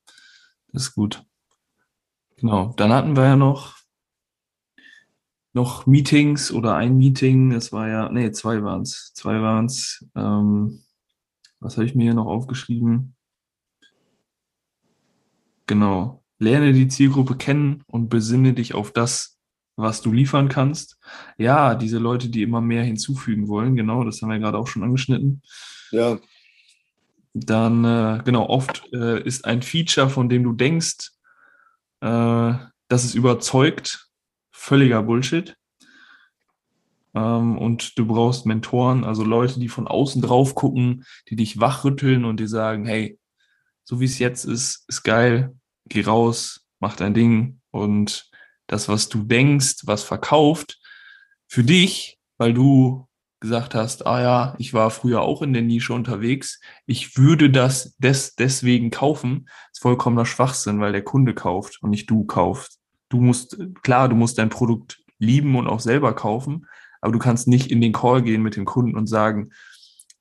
das 0.73 0.85
ist 0.85 0.95
gut. 0.95 1.23
Genau, 2.41 2.73
dann 2.77 2.93
hatten 2.93 3.17
wir 3.17 3.25
ja 3.25 3.37
noch, 3.37 3.77
noch 5.53 5.87
Meetings 5.87 6.53
oder 6.53 6.77
ein 6.77 6.97
Meeting. 6.97 7.51
Es 7.51 7.73
war 7.73 7.89
ja, 7.89 8.09
nee, 8.11 8.31
zwei 8.31 8.63
waren 8.63 8.83
es. 8.83 9.13
Zwei 9.15 9.43
waren 9.43 9.67
es. 9.67 10.07
Ähm, 10.15 10.85
was 11.59 11.77
habe 11.77 11.87
ich 11.87 11.97
mir 11.97 12.05
hier 12.05 12.15
noch 12.15 12.27
aufgeschrieben? 12.27 13.17
Genau. 15.67 16.23
Lerne 16.39 16.73
die 16.73 16.87
Zielgruppe 16.87 17.37
kennen 17.37 17.83
und 17.89 18.09
besinne 18.09 18.55
dich 18.55 18.73
auf 18.73 18.93
das, 18.93 19.37
was 19.75 20.01
du 20.01 20.13
liefern 20.13 20.49
kannst. 20.49 20.97
Ja, 21.39 21.75
diese 21.75 21.99
Leute, 21.99 22.29
die 22.29 22.43
immer 22.43 22.61
mehr 22.61 22.85
hinzufügen 22.85 23.49
wollen, 23.49 23.75
genau, 23.75 24.05
das 24.05 24.23
haben 24.23 24.31
wir 24.31 24.39
gerade 24.39 24.59
auch 24.59 24.69
schon 24.69 24.85
angeschnitten. 24.85 25.43
Ja. 25.91 26.19
Dann, 27.35 27.85
äh, 27.85 28.23
genau, 28.25 28.49
oft 28.49 28.85
äh, 28.93 29.21
ist 29.25 29.45
ein 29.45 29.63
Feature, 29.63 30.09
von 30.09 30.29
dem 30.29 30.45
du 30.45 30.53
denkst, 30.53 31.18
äh, 32.01 32.55
das 32.89 33.05
ist 33.05 33.15
überzeugt, 33.15 34.09
völliger 34.51 35.03
Bullshit. 35.03 35.57
Ähm, 37.15 37.59
und 37.59 37.99
du 37.99 38.07
brauchst 38.07 38.47
Mentoren, 38.47 39.05
also 39.05 39.25
Leute, 39.25 39.61
die 39.61 39.69
von 39.69 39.89
außen 39.89 40.23
drauf 40.23 40.55
gucken, 40.55 41.05
die 41.29 41.37
dich 41.37 41.61
wachrütteln 41.61 42.25
und 42.25 42.41
dir 42.41 42.49
sagen, 42.49 42.87
hey, 42.87 43.19
so 43.85 44.01
wie 44.01 44.05
es 44.05 44.19
jetzt 44.19 44.45
ist, 44.45 44.85
ist 44.89 45.03
geil, 45.03 45.57
geh 45.87 46.03
raus, 46.03 46.67
mach 46.79 46.97
dein 46.97 47.15
Ding 47.15 47.61
und 47.71 48.31
das, 48.67 48.89
was 48.89 49.09
du 49.09 49.25
denkst, 49.25 49.83
was 49.85 50.03
verkauft, 50.05 50.79
für 51.47 51.65
dich, 51.65 52.19
weil 52.37 52.53
du 52.53 53.08
gesagt 53.41 53.75
hast, 53.75 54.07
ah 54.07 54.21
ja, 54.21 54.55
ich 54.59 54.75
war 54.75 54.91
früher 54.91 55.23
auch 55.23 55.43
in 55.43 55.53
der 55.53 55.63
Nische 55.63 55.93
unterwegs, 55.93 56.61
ich 56.87 57.17
würde 57.17 57.51
das 57.51 57.97
des, 57.99 58.35
deswegen 58.35 58.91
kaufen, 58.91 59.49
ist 59.73 59.83
vollkommener 59.83 60.27
Schwachsinn, 60.27 60.81
weil 60.81 60.93
der 60.93 61.05
Kunde 61.05 61.35
kauft 61.35 61.83
und 61.83 61.91
nicht 61.91 62.11
du 62.11 62.25
kaufst. 62.25 62.81
Du 63.09 63.21
musst, 63.21 63.57
klar, 63.83 64.09
du 64.09 64.17
musst 64.17 64.39
dein 64.39 64.51
Produkt 64.51 64.99
lieben 65.19 65.57
und 65.57 65.69
auch 65.69 65.81
selber 65.81 66.15
kaufen, 66.15 66.67
aber 67.01 67.13
du 67.13 67.19
kannst 67.19 67.49
nicht 67.49 67.71
in 67.71 67.81
den 67.81 67.93
Call 67.93 68.23
gehen 68.23 68.43
mit 68.43 68.57
dem 68.57 68.65
Kunden 68.65 68.97
und 68.97 69.07
sagen, 69.07 69.51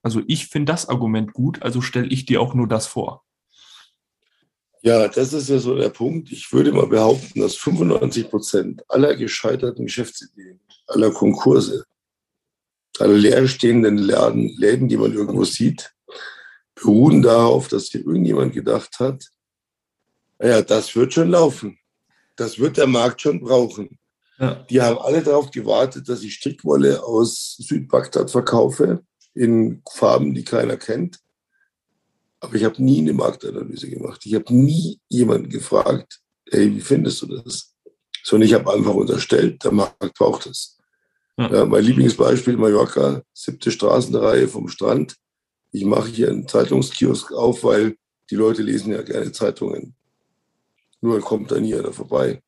also 0.03 0.21
ich 0.27 0.47
finde 0.47 0.71
das 0.71 0.87
Argument 0.87 1.33
gut, 1.33 1.61
also 1.63 1.81
stelle 1.81 2.07
ich 2.07 2.25
dir 2.25 2.39
auch 2.39 2.53
nur 2.53 2.67
das 2.67 2.87
vor. 2.87 3.23
Ja, 4.81 5.07
das 5.07 5.33
ist 5.33 5.49
ja 5.49 5.57
so 5.57 5.75
der 5.75 5.89
Punkt. 5.89 6.31
Ich 6.31 6.53
würde 6.53 6.71
mal 6.71 6.87
behaupten, 6.87 7.41
dass 7.41 7.55
95 7.55 8.29
Prozent 8.29 8.83
aller 8.87 9.15
gescheiterten 9.15 9.85
Geschäftsideen, 9.85 10.59
aller 10.87 11.11
Konkurse, 11.11 11.83
alle 13.01 13.15
leerstehenden 13.15 13.97
Läden, 13.97 14.49
Läden, 14.57 14.87
die 14.87 14.97
man 14.97 15.13
irgendwo 15.13 15.43
sieht, 15.43 15.93
beruhen 16.75 17.21
darauf, 17.21 17.67
dass 17.67 17.87
hier 17.87 18.05
irgendjemand 18.05 18.53
gedacht 18.53 18.99
hat, 18.99 19.25
naja, 20.39 20.61
das 20.61 20.95
wird 20.95 21.13
schon 21.13 21.29
laufen. 21.29 21.79
Das 22.35 22.59
wird 22.59 22.77
der 22.77 22.87
Markt 22.87 23.21
schon 23.21 23.41
brauchen. 23.41 23.97
Ja. 24.39 24.65
Die 24.69 24.81
haben 24.81 24.99
alle 24.99 25.23
darauf 25.23 25.49
gewartet, 25.49 26.07
dass 26.07 26.21
ich 26.21 26.35
Strickwolle 26.35 27.03
aus 27.03 27.55
Südbagdad 27.57 28.29
verkaufe 28.29 29.03
in 29.33 29.81
Farben, 29.91 30.35
die 30.35 30.43
keiner 30.43 30.77
kennt. 30.77 31.19
Aber 32.39 32.53
ich 32.53 32.63
habe 32.63 32.83
nie 32.83 32.99
eine 32.99 33.13
Marktanalyse 33.13 33.89
gemacht. 33.89 34.21
Ich 34.25 34.35
habe 34.35 34.53
nie 34.53 34.99
jemanden 35.09 35.49
gefragt, 35.49 36.19
hey, 36.51 36.73
wie 36.75 36.81
findest 36.81 37.23
du 37.23 37.27
das? 37.27 37.73
Sondern 38.23 38.47
ich 38.47 38.53
habe 38.53 38.71
einfach 38.71 38.93
unterstellt, 38.93 39.63
der 39.63 39.71
Markt 39.71 40.13
braucht 40.15 40.45
es. 40.45 40.76
Ja, 41.39 41.65
mein 41.65 41.83
Lieblingsbeispiel 41.83 42.57
Mallorca, 42.57 43.21
siebte 43.31 43.69
Straßenreihe 43.69 44.47
vom 44.47 44.67
Strand. 44.69 45.17
Ich 45.71 45.85
mache 45.85 46.09
hier 46.09 46.29
einen 46.29 46.47
Zeitungskiosk 46.47 47.31
auf, 47.31 47.63
weil 47.63 47.95
die 48.31 48.35
Leute 48.35 48.63
lesen 48.63 48.91
ja 48.91 49.03
gerne 49.03 49.31
Zeitungen. 49.31 49.93
Nur 50.99 51.19
kommt 51.21 51.51
da 51.51 51.59
nie 51.59 51.75
einer 51.75 51.93
vorbei. 51.93 52.41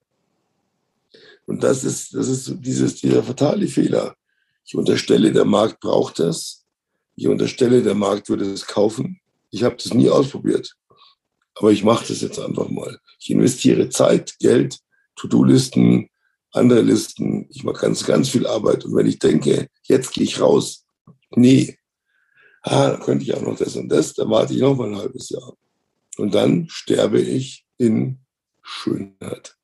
Und 1.46 1.64
das 1.64 1.84
ist, 1.84 2.16
das 2.16 2.28
ist 2.28 2.56
dieses, 2.62 2.96
dieser 2.96 3.22
fatale 3.22 3.68
Fehler. 3.68 4.16
Ich 4.66 4.76
unterstelle, 4.76 5.32
der 5.32 5.46
Markt 5.46 5.80
braucht 5.80 6.18
das. 6.18 6.66
Ich 7.16 7.28
unterstelle, 7.28 7.84
der 7.84 7.96
Markt 7.96 8.28
würde 8.28 8.52
es 8.52 8.66
kaufen. 8.66 9.20
Ich 9.52 9.64
habe 9.64 9.76
das 9.76 9.94
nie 9.94 10.10
ausprobiert. 10.10 10.76
Aber 11.54 11.72
ich 11.72 11.84
mache 11.84 12.08
das 12.08 12.22
jetzt 12.22 12.40
einfach 12.40 12.70
mal. 12.70 12.98
Ich 13.20 13.30
investiere 13.30 13.90
Zeit, 13.90 14.36
Geld, 14.40 14.80
To-Do-Listen, 15.16 16.10
andere 16.52 16.82
Listen. 16.82 17.48
Ich 17.50 17.64
mache 17.64 17.82
ganz, 17.82 18.06
ganz 18.06 18.30
viel 18.30 18.48
Arbeit. 18.48 18.86
Und 18.86 18.96
wenn 18.96 19.08
ich 19.08 19.20
denke, 19.20 19.68
jetzt 19.84 20.14
gehe 20.14 20.24
ich 20.24 20.40
raus, 20.40 20.86
nee, 21.32 21.78
ah, 22.64 22.92
dann 22.92 23.02
könnte 23.02 23.24
ich 23.24 23.34
auch 23.34 23.42
noch 23.42 23.58
das 23.58 23.76
und 23.76 23.90
das, 23.90 24.14
dann 24.14 24.30
warte 24.30 24.54
ich 24.54 24.62
noch 24.62 24.76
mal 24.76 24.90
ein 24.90 24.98
halbes 24.98 25.30
Jahr. 25.30 25.54
Und 26.18 26.34
dann 26.34 26.68
sterbe 26.70 27.22
ich 27.22 27.66
in 27.78 28.20
Schönheit. 28.62 29.56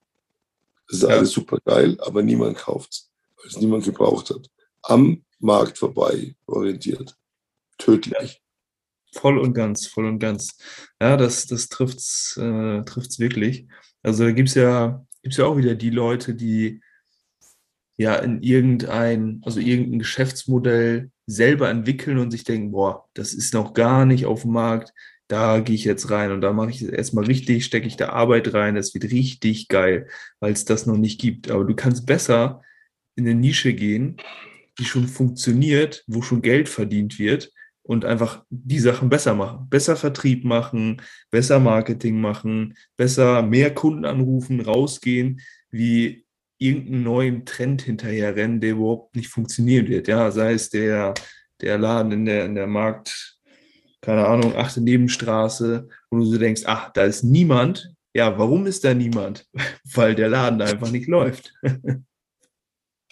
Das 0.88 0.98
ist 0.98 1.04
ja. 1.04 1.10
alles 1.10 1.32
super 1.32 1.58
geil, 1.66 1.98
aber 2.00 2.22
niemand 2.22 2.58
kauft 2.58 2.92
es, 2.92 3.12
weil 3.38 3.48
es 3.48 3.60
niemand 3.60 3.84
gebraucht 3.84 4.30
hat. 4.30 4.50
Am 4.84 5.24
Markt 5.40 5.78
vorbei 5.78 6.36
orientiert. 6.46 7.16
Tödlich. 7.78 8.42
Voll 9.14 9.38
und 9.40 9.54
ganz, 9.54 9.88
voll 9.88 10.06
und 10.06 10.20
ganz. 10.20 10.58
Ja, 11.02 11.18
das, 11.18 11.48
das 11.48 11.70
trifft's, 11.70 12.38
äh, 12.38 12.84
trifft's 12.84 13.20
wirklich. 13.20 13.68
Also 14.04 14.26
da 14.26 14.32
gibt's 14.32 14.54
ja, 14.54 15.06
gibt's 15.26 15.38
ja 15.38 15.46
auch 15.46 15.58
wieder 15.58 15.74
die 15.74 15.90
Leute, 15.90 16.36
die 16.36 16.82
ja 17.98 18.16
in 18.18 18.44
irgendein, 18.44 19.42
also 19.44 19.60
irgendein 19.60 19.98
Geschäftsmodell 19.98 21.10
selber 21.26 21.68
entwickeln 21.72 22.20
und 22.20 22.30
sich 22.30 22.44
denken, 22.44 22.72
boah, 22.72 23.10
das 23.16 23.34
ist 23.34 23.56
noch 23.56 23.74
gar 23.74 24.06
nicht 24.06 24.28
auf 24.28 24.44
dem 24.44 24.52
Markt, 24.52 24.94
da 25.28 25.62
gehe 25.62 25.74
ich 25.74 25.84
jetzt 25.84 26.12
rein 26.12 26.32
und 26.32 26.42
da 26.42 26.54
mache 26.54 26.70
ich 26.70 26.88
erstmal 26.88 27.26
richtig, 27.26 27.66
stecke 27.66 27.88
ich 27.88 27.98
da 27.98 28.10
Arbeit 28.10 28.54
rein, 28.54 28.76
das 28.76 28.94
wird 28.94 29.06
richtig 29.06 29.68
geil, 29.68 30.08
weil 30.40 30.54
es 30.54 30.64
das 30.64 30.86
noch 30.86 30.98
nicht 30.98 31.20
gibt. 31.20 31.50
Aber 31.50 31.64
du 31.64 31.74
kannst 31.74 32.06
besser 32.06 32.62
in 33.16 33.26
eine 33.26 33.34
Nische 33.34 33.74
gehen, 33.74 34.18
die 34.78 34.86
schon 34.86 35.08
funktioniert, 35.08 36.04
wo 36.06 36.22
schon 36.22 36.44
Geld 36.44 36.70
verdient 36.70 37.18
wird 37.18 37.52
und 37.88 38.04
einfach 38.04 38.44
die 38.50 38.80
Sachen 38.80 39.10
besser 39.10 39.36
machen. 39.36 39.68
Besser 39.70 39.96
Vertrieb 39.96 40.44
machen, 40.44 41.02
besser 41.30 41.60
Marketing 41.60 42.20
machen, 42.20 42.76
besser 42.98 43.44
mehr 43.44 43.74
Kunden 43.74 44.06
anrufen, 44.06 44.60
rausgehen, 44.60 45.40
wie 45.70 46.26
irgendeinen 46.58 47.04
neuen 47.04 47.46
Trend 47.46 47.84
hinterherrennen, 47.84 48.60
der 48.60 48.72
überhaupt 48.72 49.16
nicht 49.16 49.28
funktionieren 49.28 49.88
wird. 49.88 50.08
Ja, 50.08 50.32
sei 50.32 50.54
es 50.54 50.70
der, 50.72 51.14
der 51.62 51.78
Laden 51.78 52.12
in 52.12 52.26
der, 52.26 52.46
in 52.46 52.56
der 52.56 52.68
Markt, 52.68 53.38
keine 54.02 54.26
Ahnung, 54.26 54.56
achte 54.56 54.82
Nebenstraße, 54.82 55.88
wo 56.10 56.18
du 56.18 56.26
so 56.26 56.38
denkst, 56.40 56.64
ach, 56.66 56.92
da 56.92 57.04
ist 57.04 57.24
niemand. 57.24 57.94
Ja, 58.16 58.38
warum 58.40 58.66
ist 58.66 58.84
da 58.84 58.94
niemand? 58.94 59.46
Weil 59.94 60.16
der 60.16 60.30
Laden 60.30 60.62
einfach 60.62 60.92
nicht 60.92 61.08
läuft. 61.08 61.54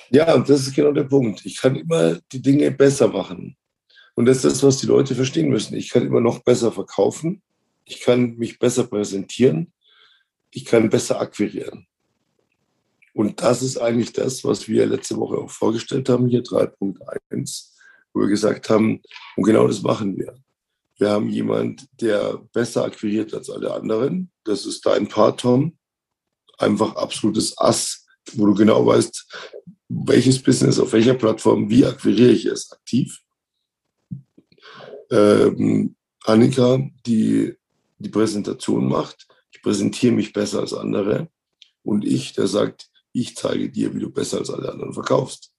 Ja, 0.09 0.35
und 0.35 0.47
das 0.47 0.67
ist 0.67 0.75
genau 0.75 0.91
der 0.91 1.05
Punkt. 1.05 1.43
Ich 1.43 1.57
kann 1.57 1.75
immer 1.75 2.19
die 2.31 2.41
Dinge 2.41 2.69
besser 2.69 3.07
machen. 3.07 3.55
Und 4.15 4.25
das 4.25 4.37
ist 4.37 4.45
das, 4.45 4.63
was 4.63 4.77
die 4.77 4.85
Leute 4.85 5.15
verstehen 5.15 5.49
müssen. 5.49 5.75
Ich 5.75 5.89
kann 5.89 6.05
immer 6.05 6.21
noch 6.21 6.39
besser 6.39 6.71
verkaufen. 6.71 7.41
Ich 7.85 8.01
kann 8.01 8.37
mich 8.37 8.59
besser 8.59 8.85
präsentieren. 8.85 9.73
Ich 10.51 10.65
kann 10.65 10.89
besser 10.89 11.19
akquirieren. 11.19 11.87
Und 13.13 13.41
das 13.41 13.61
ist 13.61 13.77
eigentlich 13.77 14.13
das, 14.13 14.43
was 14.43 14.67
wir 14.67 14.85
letzte 14.85 15.17
Woche 15.17 15.37
auch 15.37 15.49
vorgestellt 15.49 16.09
haben, 16.09 16.27
hier 16.27 16.43
3.1, 16.43 17.69
wo 18.13 18.21
wir 18.21 18.27
gesagt 18.27 18.69
haben, 18.69 19.01
und 19.35 19.43
genau 19.43 19.67
das 19.67 19.81
machen 19.81 20.17
wir. 20.17 20.35
Wir 20.97 21.09
haben 21.09 21.29
jemand, 21.29 21.87
der 22.01 22.37
besser 22.53 22.85
akquiriert 22.85 23.33
als 23.33 23.49
alle 23.49 23.73
anderen. 23.73 24.31
Das 24.43 24.65
ist 24.65 24.85
dein 24.85 25.07
Part, 25.07 25.41
Tom. 25.41 25.77
Einfach 26.57 26.95
absolutes 26.95 27.57
Ass, 27.57 28.05
wo 28.33 28.45
du 28.45 28.53
genau 28.53 28.85
weißt, 28.85 29.27
welches 29.89 30.41
Business 30.41 30.79
auf 30.79 30.93
welcher 30.93 31.15
Plattform, 31.15 31.69
wie 31.69 31.85
akquiriere 31.85 32.31
ich 32.31 32.45
es 32.45 32.71
aktiv. 32.71 33.19
Ähm, 35.13 35.95
Annika, 36.25 36.79
die 37.05 37.55
die 37.99 38.09
Präsentation 38.09 38.87
macht. 38.87 39.27
Ich 39.51 39.61
präsentiere 39.61 40.13
mich 40.13 40.33
besser 40.33 40.59
als 40.59 40.73
andere. 40.73 41.29
Und 41.83 42.03
ich, 42.03 42.33
der 42.33 42.47
sagt, 42.47 42.89
ich 43.11 43.35
zeige 43.35 43.69
dir, 43.69 43.93
wie 43.93 43.99
du 43.99 44.09
besser 44.09 44.39
als 44.39 44.49
alle 44.49 44.71
anderen 44.71 44.93
verkaufst. 44.93 45.51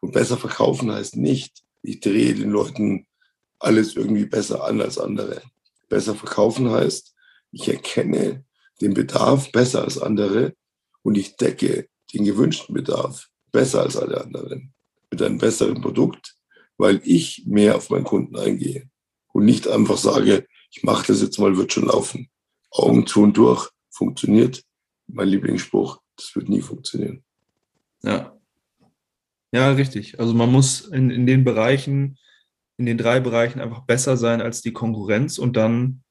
Und 0.00 0.12
besser 0.12 0.36
verkaufen 0.36 0.92
heißt 0.92 1.16
nicht, 1.16 1.62
ich 1.82 2.00
drehe 2.00 2.34
den 2.34 2.50
Leuten 2.50 3.06
alles 3.58 3.96
irgendwie 3.96 4.26
besser 4.26 4.64
an 4.64 4.80
als 4.82 4.98
andere. 4.98 5.40
Besser 5.88 6.14
verkaufen 6.14 6.70
heißt, 6.70 7.14
ich 7.52 7.68
erkenne 7.68 8.44
den 8.82 8.94
Bedarf 8.94 9.50
besser 9.50 9.82
als 9.82 9.98
andere 9.98 10.54
und 11.02 11.16
ich 11.16 11.36
decke 11.36 11.88
den 12.12 12.24
gewünschten 12.24 12.74
Bedarf 12.74 13.28
besser 13.50 13.82
als 13.82 13.96
alle 13.96 14.20
anderen 14.20 14.72
mit 15.10 15.22
einem 15.22 15.38
besseren 15.38 15.80
Produkt, 15.80 16.36
weil 16.80 17.00
ich 17.04 17.44
mehr 17.46 17.76
auf 17.76 17.90
meinen 17.90 18.04
Kunden 18.04 18.36
eingehe 18.36 18.88
und 19.32 19.44
nicht 19.44 19.68
einfach 19.68 19.98
sage, 19.98 20.46
ich 20.70 20.82
mache 20.82 21.06
das 21.08 21.20
jetzt 21.22 21.38
mal, 21.38 21.56
wird 21.56 21.72
schon 21.72 21.86
laufen. 21.86 22.28
Augen 22.70 23.06
zu 23.06 23.22
und 23.22 23.36
durch, 23.36 23.68
funktioniert. 23.90 24.62
Mein 25.06 25.28
Lieblingsspruch, 25.28 26.00
das 26.16 26.34
wird 26.34 26.48
nie 26.48 26.62
funktionieren. 26.62 27.22
Ja. 28.02 28.36
Ja, 29.52 29.72
richtig. 29.72 30.18
Also 30.20 30.32
man 30.32 30.50
muss 30.50 30.80
in, 30.82 31.10
in 31.10 31.26
den 31.26 31.44
Bereichen, 31.44 32.18
in 32.78 32.86
den 32.86 32.96
drei 32.96 33.20
Bereichen 33.20 33.60
einfach 33.60 33.80
besser 33.80 34.16
sein 34.16 34.40
als 34.40 34.62
die 34.62 34.72
Konkurrenz 34.72 35.38
und 35.38 35.56
dann 35.56 36.02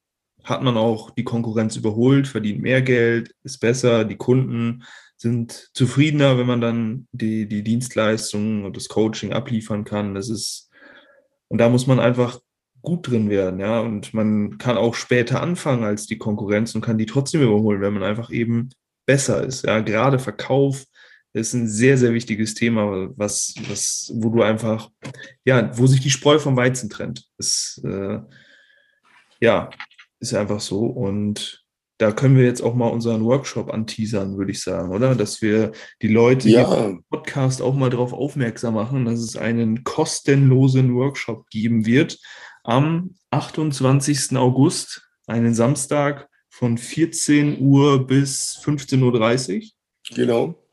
hat 0.44 0.62
man 0.62 0.78
auch 0.78 1.10
die 1.12 1.24
Konkurrenz 1.24 1.78
überholt, 1.78 2.28
verdient 2.28 2.62
mehr 2.62 2.82
Geld, 2.82 3.34
ist 3.44 3.60
besser, 3.60 4.06
die 4.06 4.18
Kunden 4.18 4.84
sind 5.20 5.70
zufriedener, 5.74 6.38
wenn 6.38 6.48
man 6.48 6.62
dann 6.62 7.08
die, 7.12 7.46
die 7.46 7.64
Dienstleistungen 7.64 8.64
und 8.66 8.78
das 8.78 8.88
Coaching 8.88 9.34
abliefern 9.34 9.84
kann. 9.84 10.16
Das 10.16 10.30
ist, 10.30 10.70
und 11.50 11.58
da 11.58 11.70
muss 11.70 11.88
man 11.88 12.00
einfach 12.00 12.40
gut 12.82 13.10
drin 13.10 13.30
werden, 13.30 13.60
ja. 13.60 13.82
Und 13.82 14.14
man 14.14 14.58
kann 14.58 14.78
auch 14.78 14.96
später 14.96 15.42
anfangen 15.42 15.84
als 15.84 16.08
die 16.08 16.18
Konkurrenz 16.18 16.74
und 16.74 16.82
kann 16.82 16.98
die 16.98 17.06
trotzdem 17.06 17.42
überholen, 17.42 17.82
wenn 17.82 17.94
man 17.94 18.04
einfach 18.04 18.32
eben 18.32 18.70
besser 19.06 19.44
ist. 19.44 19.66
Ja, 19.66 19.82
gerade 19.82 20.20
Verkauf 20.20 20.86
ist 21.34 21.54
ein 21.54 21.68
sehr, 21.68 21.98
sehr 21.98 22.14
wichtiges 22.14 22.54
Thema, 22.54 23.10
was, 23.18 23.54
was, 23.68 24.12
wo 24.16 24.30
du 24.30 24.42
einfach, 24.42 24.90
ja, 25.44 25.78
wo 25.78 25.86
sich 25.86 26.00
die 26.00 26.10
Spreu 26.10 26.40
vom 26.40 26.56
Weizen 26.56 26.90
trennt. 26.90 27.28
Das, 27.38 27.82
äh, 27.84 28.20
ja, 29.42 29.70
ist 30.20 30.34
einfach 30.34 30.62
so. 30.62 30.86
Und 30.86 31.66
da 32.00 32.14
können 32.14 32.38
wir 32.38 32.46
jetzt 32.46 32.62
auch 32.62 32.76
mal 32.76 32.88
unseren 32.88 33.26
Workshop 33.26 33.74
anteasern, 33.74 34.38
würde 34.38 34.54
ich 34.54 34.62
sagen, 34.62 34.92
oder? 34.92 35.16
Dass 35.16 35.42
wir 35.42 35.74
die 36.02 36.08
Leute 36.08 36.50
ja. 36.50 36.86
im 36.86 37.04
Podcast 37.04 37.62
auch 37.62 37.76
mal 37.76 37.90
darauf 37.90 38.14
aufmerksam 38.14 38.76
machen, 38.76 39.04
dass 39.04 39.20
es 39.20 39.36
einen 39.36 39.84
kostenlosen 39.84 40.96
Workshop 40.96 41.50
geben 41.50 41.86
wird 41.86 42.18
am 42.64 43.16
28. 43.32 44.38
August, 44.38 45.10
einen 45.28 45.54
Samstag 45.54 46.30
von 46.50 46.78
14 46.78 47.60
Uhr 47.60 48.08
bis 48.08 48.58
15.30 48.64 49.58
Uhr. 49.58 49.62
Genau. 50.16 50.64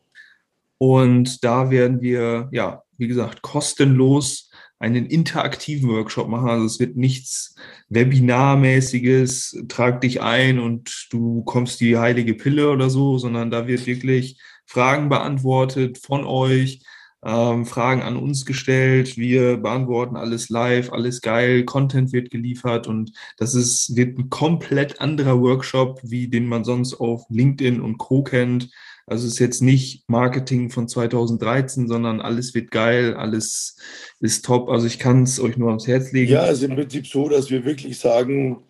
Und 0.78 1.42
da 1.42 1.70
werden 1.70 2.00
wir, 2.00 2.48
ja, 2.52 2.84
wie 2.98 3.08
gesagt, 3.08 3.42
kostenlos 3.42 4.45
einen 4.78 5.06
interaktiven 5.06 5.88
Workshop 5.90 6.28
machen. 6.28 6.48
Also 6.48 6.66
es 6.66 6.80
wird 6.80 6.96
nichts 6.96 7.54
Webinarmäßiges, 7.88 9.64
trag 9.68 10.00
dich 10.00 10.20
ein 10.20 10.58
und 10.58 11.08
du 11.10 11.42
kommst 11.44 11.80
die 11.80 11.96
heilige 11.96 12.34
Pille 12.34 12.70
oder 12.70 12.90
so, 12.90 13.18
sondern 13.18 13.50
da 13.50 13.66
wird 13.66 13.86
wirklich 13.86 14.38
Fragen 14.66 15.08
beantwortet 15.08 15.98
von 15.98 16.24
euch, 16.24 16.80
ähm, 17.24 17.64
Fragen 17.64 18.02
an 18.02 18.16
uns 18.16 18.44
gestellt. 18.44 19.16
Wir 19.16 19.56
beantworten 19.56 20.16
alles 20.16 20.48
live, 20.50 20.92
alles 20.92 21.22
geil, 21.22 21.64
Content 21.64 22.12
wird 22.12 22.30
geliefert 22.30 22.86
und 22.86 23.12
das 23.38 23.54
ist, 23.54 23.96
wird 23.96 24.18
ein 24.18 24.28
komplett 24.28 25.00
anderer 25.00 25.40
Workshop, 25.40 26.00
wie 26.02 26.28
den 26.28 26.46
man 26.46 26.64
sonst 26.64 26.94
auf 26.94 27.24
LinkedIn 27.30 27.80
und 27.80 27.98
Co. 27.98 28.22
kennt. 28.22 28.70
Also 29.06 29.26
es 29.26 29.34
ist 29.34 29.38
jetzt 29.38 29.62
nicht 29.62 30.08
Marketing 30.08 30.70
von 30.70 30.88
2013, 30.88 31.86
sondern 31.86 32.20
alles 32.20 32.54
wird 32.54 32.72
geil, 32.72 33.14
alles 33.14 33.76
ist 34.18 34.44
top. 34.44 34.68
Also 34.68 34.86
ich 34.86 34.98
kann 34.98 35.22
es 35.22 35.38
euch 35.38 35.56
nur 35.56 35.68
ans 35.68 35.86
Herz 35.86 36.10
legen. 36.10 36.32
Ja, 36.32 36.46
es 36.46 36.58
ist 36.58 36.64
im 36.64 36.74
Prinzip 36.74 37.06
so, 37.06 37.28
dass 37.28 37.48
wir 37.48 37.64
wirklich 37.64 37.98
sagen, 38.00 38.64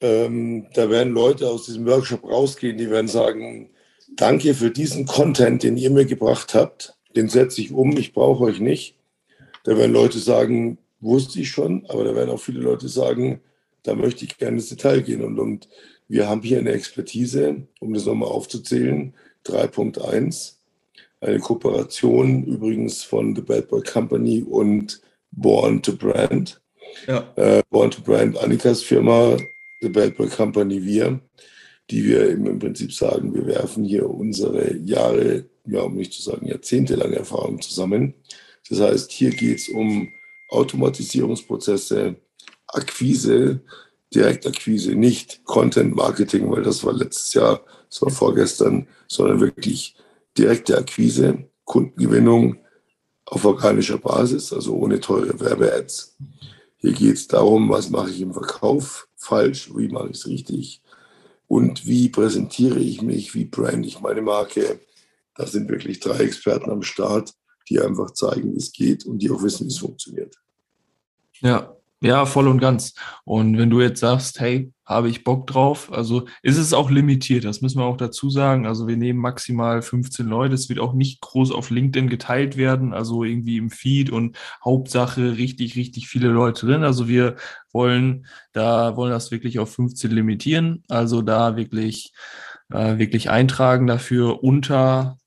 ähm, 0.00 0.66
da 0.72 0.88
werden 0.88 1.12
Leute 1.12 1.48
aus 1.48 1.66
diesem 1.66 1.86
Workshop 1.86 2.24
rausgehen, 2.24 2.78
die 2.78 2.90
werden 2.90 3.08
sagen, 3.08 3.70
danke 4.16 4.54
für 4.54 4.70
diesen 4.70 5.04
Content, 5.04 5.62
den 5.62 5.76
ihr 5.76 5.90
mir 5.90 6.06
gebracht 6.06 6.54
habt. 6.54 6.96
Den 7.14 7.28
setze 7.28 7.60
ich 7.60 7.72
um, 7.72 7.96
ich 7.98 8.14
brauche 8.14 8.44
euch 8.44 8.60
nicht. 8.60 8.96
Da 9.64 9.76
werden 9.76 9.92
Leute 9.92 10.18
sagen, 10.18 10.78
wusste 11.00 11.40
ich 11.40 11.50
schon, 11.50 11.84
aber 11.88 12.04
da 12.04 12.14
werden 12.14 12.30
auch 12.30 12.40
viele 12.40 12.60
Leute 12.60 12.88
sagen, 12.88 13.40
da 13.82 13.94
möchte 13.94 14.24
ich 14.24 14.38
gerne 14.38 14.56
ins 14.56 14.70
Detail 14.70 15.02
gehen. 15.02 15.22
Und, 15.22 15.38
und 15.38 15.68
wir 16.08 16.28
haben 16.28 16.42
hier 16.42 16.58
eine 16.58 16.72
Expertise, 16.72 17.66
um 17.80 17.92
das 17.92 18.06
nochmal 18.06 18.28
aufzuzählen, 18.28 19.14
3.1. 19.46 20.54
Eine 21.20 21.38
Kooperation 21.38 22.44
übrigens 22.44 23.04
von 23.04 23.34
The 23.36 23.42
Bad 23.42 23.68
Boy 23.68 23.82
Company 23.82 24.42
und 24.42 25.00
Born 25.30 25.82
to 25.82 25.96
Brand. 25.96 26.60
Ja. 27.06 27.32
Äh, 27.36 27.62
Born 27.70 27.90
to 27.90 28.02
Brand, 28.02 28.36
Annikas 28.38 28.82
Firma, 28.82 29.36
The 29.80 29.88
Bad 29.88 30.16
Boy 30.16 30.28
Company, 30.28 30.84
wir, 30.84 31.20
die 31.90 32.04
wir 32.04 32.30
im 32.30 32.58
Prinzip 32.58 32.92
sagen, 32.92 33.34
wir 33.34 33.46
werfen 33.46 33.84
hier 33.84 34.08
unsere 34.08 34.76
Jahre, 34.76 35.46
ja, 35.66 35.80
um 35.82 35.94
nicht 35.94 36.12
zu 36.12 36.22
sagen 36.22 36.46
jahrzehntelange 36.46 37.16
Erfahrung 37.16 37.60
zusammen. 37.60 38.14
Das 38.68 38.80
heißt, 38.80 39.12
hier 39.12 39.30
geht 39.30 39.58
es 39.58 39.68
um 39.68 40.08
Automatisierungsprozesse, 40.48 42.16
Akquise, 42.68 43.60
Direktakquise, 44.14 44.94
nicht 44.94 45.44
Content 45.44 45.94
Marketing, 45.94 46.50
weil 46.50 46.62
das 46.62 46.84
war 46.84 46.92
letztes 46.92 47.34
Jahr, 47.34 47.62
das 47.92 48.00
war 48.00 48.10
vorgestern, 48.10 48.88
sondern 49.06 49.40
wirklich 49.40 49.94
direkte 50.38 50.78
Akquise, 50.78 51.44
Kundengewinnung 51.64 52.56
auf 53.26 53.44
organischer 53.44 53.98
Basis, 53.98 54.50
also 54.50 54.74
ohne 54.76 54.98
teure 54.98 55.38
Werbe-Ads. 55.38 56.16
Hier 56.78 56.92
geht 56.94 57.16
es 57.16 57.28
darum, 57.28 57.68
was 57.68 57.90
mache 57.90 58.08
ich 58.08 58.22
im 58.22 58.32
Verkauf 58.32 59.08
falsch, 59.14 59.70
wie 59.76 59.88
mache 59.88 60.08
ich 60.08 60.16
es 60.16 60.26
richtig, 60.26 60.82
und 61.48 61.86
wie 61.86 62.08
präsentiere 62.08 62.78
ich 62.78 63.02
mich, 63.02 63.34
wie 63.34 63.44
brand 63.44 63.84
ich 63.84 64.00
meine 64.00 64.22
Marke. 64.22 64.80
Da 65.34 65.46
sind 65.46 65.68
wirklich 65.68 66.00
drei 66.00 66.20
Experten 66.20 66.70
am 66.70 66.82
Start, 66.82 67.34
die 67.68 67.78
einfach 67.78 68.12
zeigen, 68.12 68.54
wie 68.54 68.58
es 68.58 68.72
geht 68.72 69.04
und 69.04 69.18
die 69.18 69.30
auch 69.30 69.42
wissen, 69.42 69.66
wie 69.66 69.70
es 69.70 69.78
funktioniert. 69.78 70.34
Ja, 71.40 71.76
ja, 72.02 72.26
voll 72.26 72.48
und 72.48 72.58
ganz. 72.58 72.94
Und 73.24 73.58
wenn 73.58 73.70
du 73.70 73.80
jetzt 73.80 74.00
sagst, 74.00 74.40
hey, 74.40 74.72
habe 74.84 75.08
ich 75.08 75.22
Bock 75.22 75.46
drauf, 75.46 75.92
also 75.92 76.26
ist 76.42 76.58
es 76.58 76.72
auch 76.72 76.90
limitiert, 76.90 77.44
das 77.44 77.60
müssen 77.60 77.78
wir 77.78 77.84
auch 77.84 77.96
dazu 77.96 78.28
sagen. 78.28 78.66
Also 78.66 78.88
wir 78.88 78.96
nehmen 78.96 79.20
maximal 79.20 79.82
15 79.82 80.26
Leute, 80.26 80.54
es 80.54 80.68
wird 80.68 80.80
auch 80.80 80.94
nicht 80.94 81.20
groß 81.20 81.52
auf 81.52 81.70
LinkedIn 81.70 82.08
geteilt 82.08 82.56
werden, 82.56 82.92
also 82.92 83.22
irgendwie 83.22 83.56
im 83.56 83.70
Feed 83.70 84.10
und 84.10 84.36
Hauptsache 84.64 85.36
richtig, 85.36 85.76
richtig 85.76 86.08
viele 86.08 86.28
Leute 86.28 86.66
drin. 86.66 86.82
Also 86.82 87.06
wir 87.06 87.36
wollen 87.72 88.26
da, 88.52 88.96
wollen 88.96 89.12
das 89.12 89.30
wirklich 89.30 89.60
auf 89.60 89.72
15 89.72 90.10
limitieren, 90.10 90.82
also 90.88 91.22
da 91.22 91.56
wirklich, 91.56 92.12
äh, 92.72 92.98
wirklich 92.98 93.30
eintragen 93.30 93.86
dafür. 93.86 94.42
Unter 94.42 95.18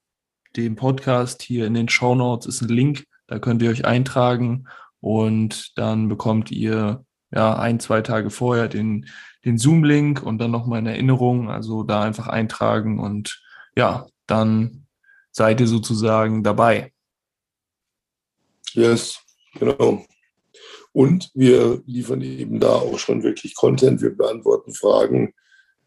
dem 0.57 0.75
Podcast 0.75 1.41
hier 1.41 1.67
in 1.67 1.73
den 1.73 1.87
Show 1.87 2.15
Notes 2.15 2.47
ist 2.47 2.61
ein 2.61 2.69
Link, 2.69 3.05
da 3.27 3.39
könnt 3.39 3.61
ihr 3.61 3.69
euch 3.69 3.85
eintragen 3.85 4.65
und 5.05 5.77
dann 5.77 6.07
bekommt 6.07 6.49
ihr 6.49 7.05
ja 7.29 7.59
ein, 7.59 7.79
zwei 7.79 8.01
Tage 8.01 8.31
vorher 8.31 8.67
den, 8.67 9.07
den 9.45 9.59
Zoom-Link 9.59 10.23
und 10.23 10.39
dann 10.39 10.49
nochmal 10.49 10.79
eine 10.79 10.93
Erinnerung. 10.93 11.47
Also 11.47 11.83
da 11.83 12.01
einfach 12.01 12.27
eintragen 12.27 12.99
und 12.99 13.39
ja, 13.77 14.07
dann 14.25 14.87
seid 15.31 15.61
ihr 15.61 15.67
sozusagen 15.67 16.41
dabei. 16.41 16.91
Yes, 18.73 19.19
genau. 19.59 20.03
Und 20.91 21.29
wir 21.35 21.83
liefern 21.85 22.23
eben 22.23 22.59
da 22.59 22.73
auch 22.73 22.97
schon 22.97 23.21
wirklich 23.21 23.53
Content. 23.53 24.01
Wir 24.01 24.17
beantworten 24.17 24.73
Fragen. 24.73 25.35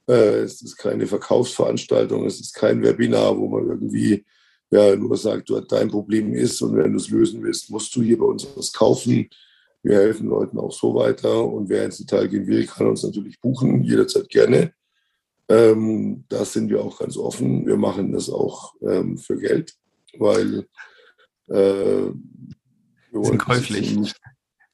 Äh, 0.06 0.42
es 0.44 0.62
ist 0.62 0.76
keine 0.76 1.08
Verkaufsveranstaltung, 1.08 2.24
es 2.24 2.38
ist 2.38 2.54
kein 2.54 2.84
Webinar, 2.84 3.36
wo 3.36 3.48
man 3.48 3.66
irgendwie 3.66 4.24
ja 4.70 4.96
nur 4.96 5.16
sagt, 5.16 5.48
du, 5.48 5.60
dein 5.60 5.88
Problem 5.88 6.34
ist 6.34 6.60
und 6.62 6.76
wenn 6.76 6.92
du 6.92 6.98
es 6.98 7.08
lösen 7.08 7.42
willst, 7.42 7.70
musst 7.70 7.94
du 7.96 8.02
hier 8.02 8.18
bei 8.18 8.26
uns 8.26 8.46
was 8.54 8.72
kaufen. 8.72 9.28
Wir 9.82 9.96
helfen 9.96 10.28
Leuten 10.28 10.58
auch 10.58 10.72
so 10.72 10.94
weiter 10.94 11.44
und 11.44 11.68
wer 11.68 11.84
ins 11.84 11.98
Detail 11.98 12.28
gehen 12.28 12.46
will, 12.46 12.66
kann 12.66 12.88
uns 12.88 13.02
natürlich 13.02 13.40
buchen, 13.40 13.84
jederzeit 13.84 14.28
gerne. 14.28 14.72
Ähm, 15.48 16.24
da 16.28 16.44
sind 16.44 16.68
wir 16.68 16.82
auch 16.82 16.98
ganz 16.98 17.16
offen. 17.16 17.66
Wir 17.66 17.76
machen 17.76 18.12
das 18.12 18.28
auch 18.28 18.74
ähm, 18.82 19.16
für 19.16 19.38
Geld, 19.38 19.74
weil 20.18 20.66
äh, 21.48 22.10
wir 22.10 22.12
wollen 23.12 23.38
käuflich. 23.38 23.96
Nicht, 23.96 24.20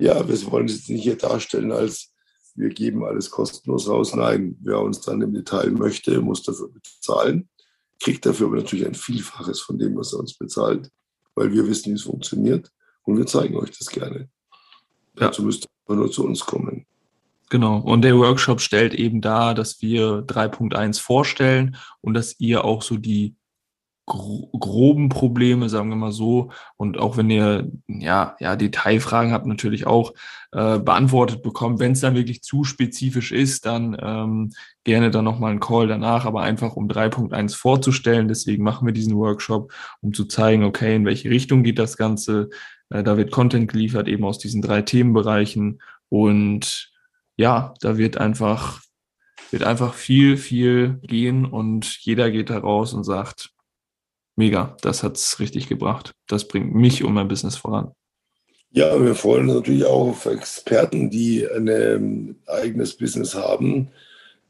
ja, 0.01 0.27
wir 0.27 0.51
wollen 0.51 0.67
es 0.67 0.77
jetzt 0.77 0.91
nicht 0.91 1.05
hier 1.05 1.17
darstellen 1.17 1.71
als 1.71 2.11
wir 2.57 2.69
geben 2.69 3.05
alles 3.05 3.31
kostenlos 3.31 3.89
raus. 3.89 4.15
Nein, 4.15 4.57
wer 4.61 4.81
uns 4.81 5.01
dann 5.01 5.21
im 5.23 5.35
Detail 5.35 5.71
möchte, 5.73 6.21
muss 6.21 6.45
dafür 6.45 6.69
bezahlen 6.69 7.49
kriegt 8.01 8.27
dafür 8.27 8.49
aber 8.49 8.57
natürlich 8.57 8.87
ein 8.87 8.95
Vielfaches 8.95 9.61
von 9.61 9.79
dem, 9.79 9.97
was 9.97 10.13
er 10.13 10.21
uns 10.21 10.35
bezahlt, 10.35 10.91
weil 11.35 11.53
wir 11.53 11.67
wissen, 11.67 11.91
wie 11.91 11.97
es 11.97 12.03
funktioniert 12.03 12.71
und 13.03 13.17
wir 13.17 13.27
zeigen 13.27 13.57
euch 13.57 13.71
das 13.77 13.89
gerne. 13.89 14.29
Ja. 15.19 15.27
Dazu 15.29 15.43
müsst 15.43 15.67
ihr 15.89 15.95
nur 15.95 16.11
zu 16.11 16.25
uns 16.25 16.41
kommen. 16.41 16.87
Genau. 17.51 17.79
Und 17.79 18.03
der 18.03 18.17
Workshop 18.17 18.61
stellt 18.61 18.95
eben 18.95 19.21
dar, 19.21 19.55
dass 19.55 19.81
wir 19.81 20.25
3.1 20.27 21.01
vorstellen 21.01 21.77
und 22.01 22.15
dass 22.15 22.39
ihr 22.41 22.65
auch 22.65 22.83
so 22.83 22.97
die 22.97 23.37
groben 24.07 25.09
Probleme, 25.09 25.69
sagen 25.69 25.89
wir 25.89 25.97
mal 25.97 26.13
so. 26.13 26.51
Und 26.77 26.99
auch 26.99 27.17
wenn 27.17 27.31
ihr 27.31 27.71
ja, 27.87 28.37
ja 28.39 28.57
Detailfragen 28.57 29.33
habt, 29.33 29.47
natürlich 29.47 29.87
auch 29.87 30.13
äh, 30.53 30.79
beantwortet 30.79 31.43
bekommt. 31.43 31.81
Wenn 31.81 31.93
es 31.93 32.01
dann 32.01 32.15
wirklich 32.15 32.43
zu 32.43 32.65
spezifisch 32.65 33.33
ist, 33.33 33.65
dann 33.67 33.97
ähm, 34.01 34.53
gerne 34.85 35.11
dann 35.11 35.25
nochmal 35.25 35.53
einen 35.53 35.61
Call 35.61 35.89
danach, 35.89 36.27
aber 36.27 36.43
einfach 36.43 36.77
um 36.77 36.89
3.1 36.89 37.57
vorzustellen. 37.57 38.29
Deswegen 38.29 38.63
machen 38.63 38.87
wir 38.87 38.93
diesen 38.93 39.17
Workshop, 39.17 39.73
um 40.01 40.13
zu 40.13 40.27
zeigen, 40.27 40.65
okay, 40.65 40.97
in 40.97 41.07
welche 41.07 41.31
Richtung 41.31 41.63
geht 41.63 41.79
das 41.79 41.97
Ganze. 41.97 42.51
Äh, 42.91 43.03
da 43.03 43.17
wird 43.17 43.33
Content 43.33 43.71
geliefert, 43.73 44.07
eben 44.09 44.25
aus 44.25 44.39
diesen 44.39 44.61
drei 44.61 44.83
Themenbereichen. 44.83 45.81
Und 46.11 46.93
ja, 47.37 47.75
da 47.81 47.97
wird 47.97 48.19
einfach 48.19 48.83
wird 49.51 49.63
einfach 49.63 49.95
viel, 49.95 50.37
viel 50.37 50.99
gehen 51.03 51.45
und 51.45 51.99
jeder 52.01 52.33
geht 52.33 52.51
da 52.51 52.59
raus 52.59 52.93
und 52.93 53.05
sagt, 53.05 53.54
mega, 54.37 54.77
das 54.83 55.03
hat 55.03 55.17
es 55.17 55.39
richtig 55.41 55.69
gebracht. 55.69 56.13
Das 56.27 56.49
bringt 56.49 56.75
mich 56.75 57.05
und 57.05 57.15
mein 57.15 57.29
Business 57.29 57.57
voran. 57.57 57.93
Ja, 58.71 59.01
wir 59.01 59.15
freuen 59.15 59.49
uns 59.49 59.55
natürlich 59.55 59.85
auch 59.85 60.09
auf 60.09 60.27
Experten, 60.27 61.09
die 61.09 61.47
ein 61.49 61.69
ähm, 61.69 62.37
eigenes 62.47 62.95
Business 62.95 63.35
haben, 63.35 63.89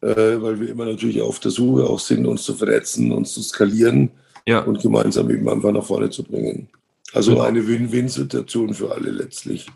äh, 0.00 0.40
weil 0.40 0.60
wir 0.60 0.70
immer 0.70 0.86
natürlich 0.86 1.20
auf 1.20 1.40
der 1.40 1.50
Suche 1.50 1.84
auch 1.84 1.98
sind, 1.98 2.26
uns 2.26 2.42
zu 2.42 2.54
vernetzen, 2.54 3.12
uns 3.12 3.34
zu 3.34 3.42
skalieren 3.42 4.10
ja. 4.46 4.60
und 4.60 4.80
gemeinsam 4.80 5.30
eben 5.30 5.46
einfach 5.48 5.72
nach 5.72 5.84
vorne 5.84 6.08
zu 6.08 6.22
bringen. 6.22 6.68
Also 7.12 7.32
genau. 7.32 7.44
eine 7.44 7.68
Win-Win-Situation 7.68 8.72
für 8.72 8.92
alle 8.92 9.10
letztlich. 9.10 9.66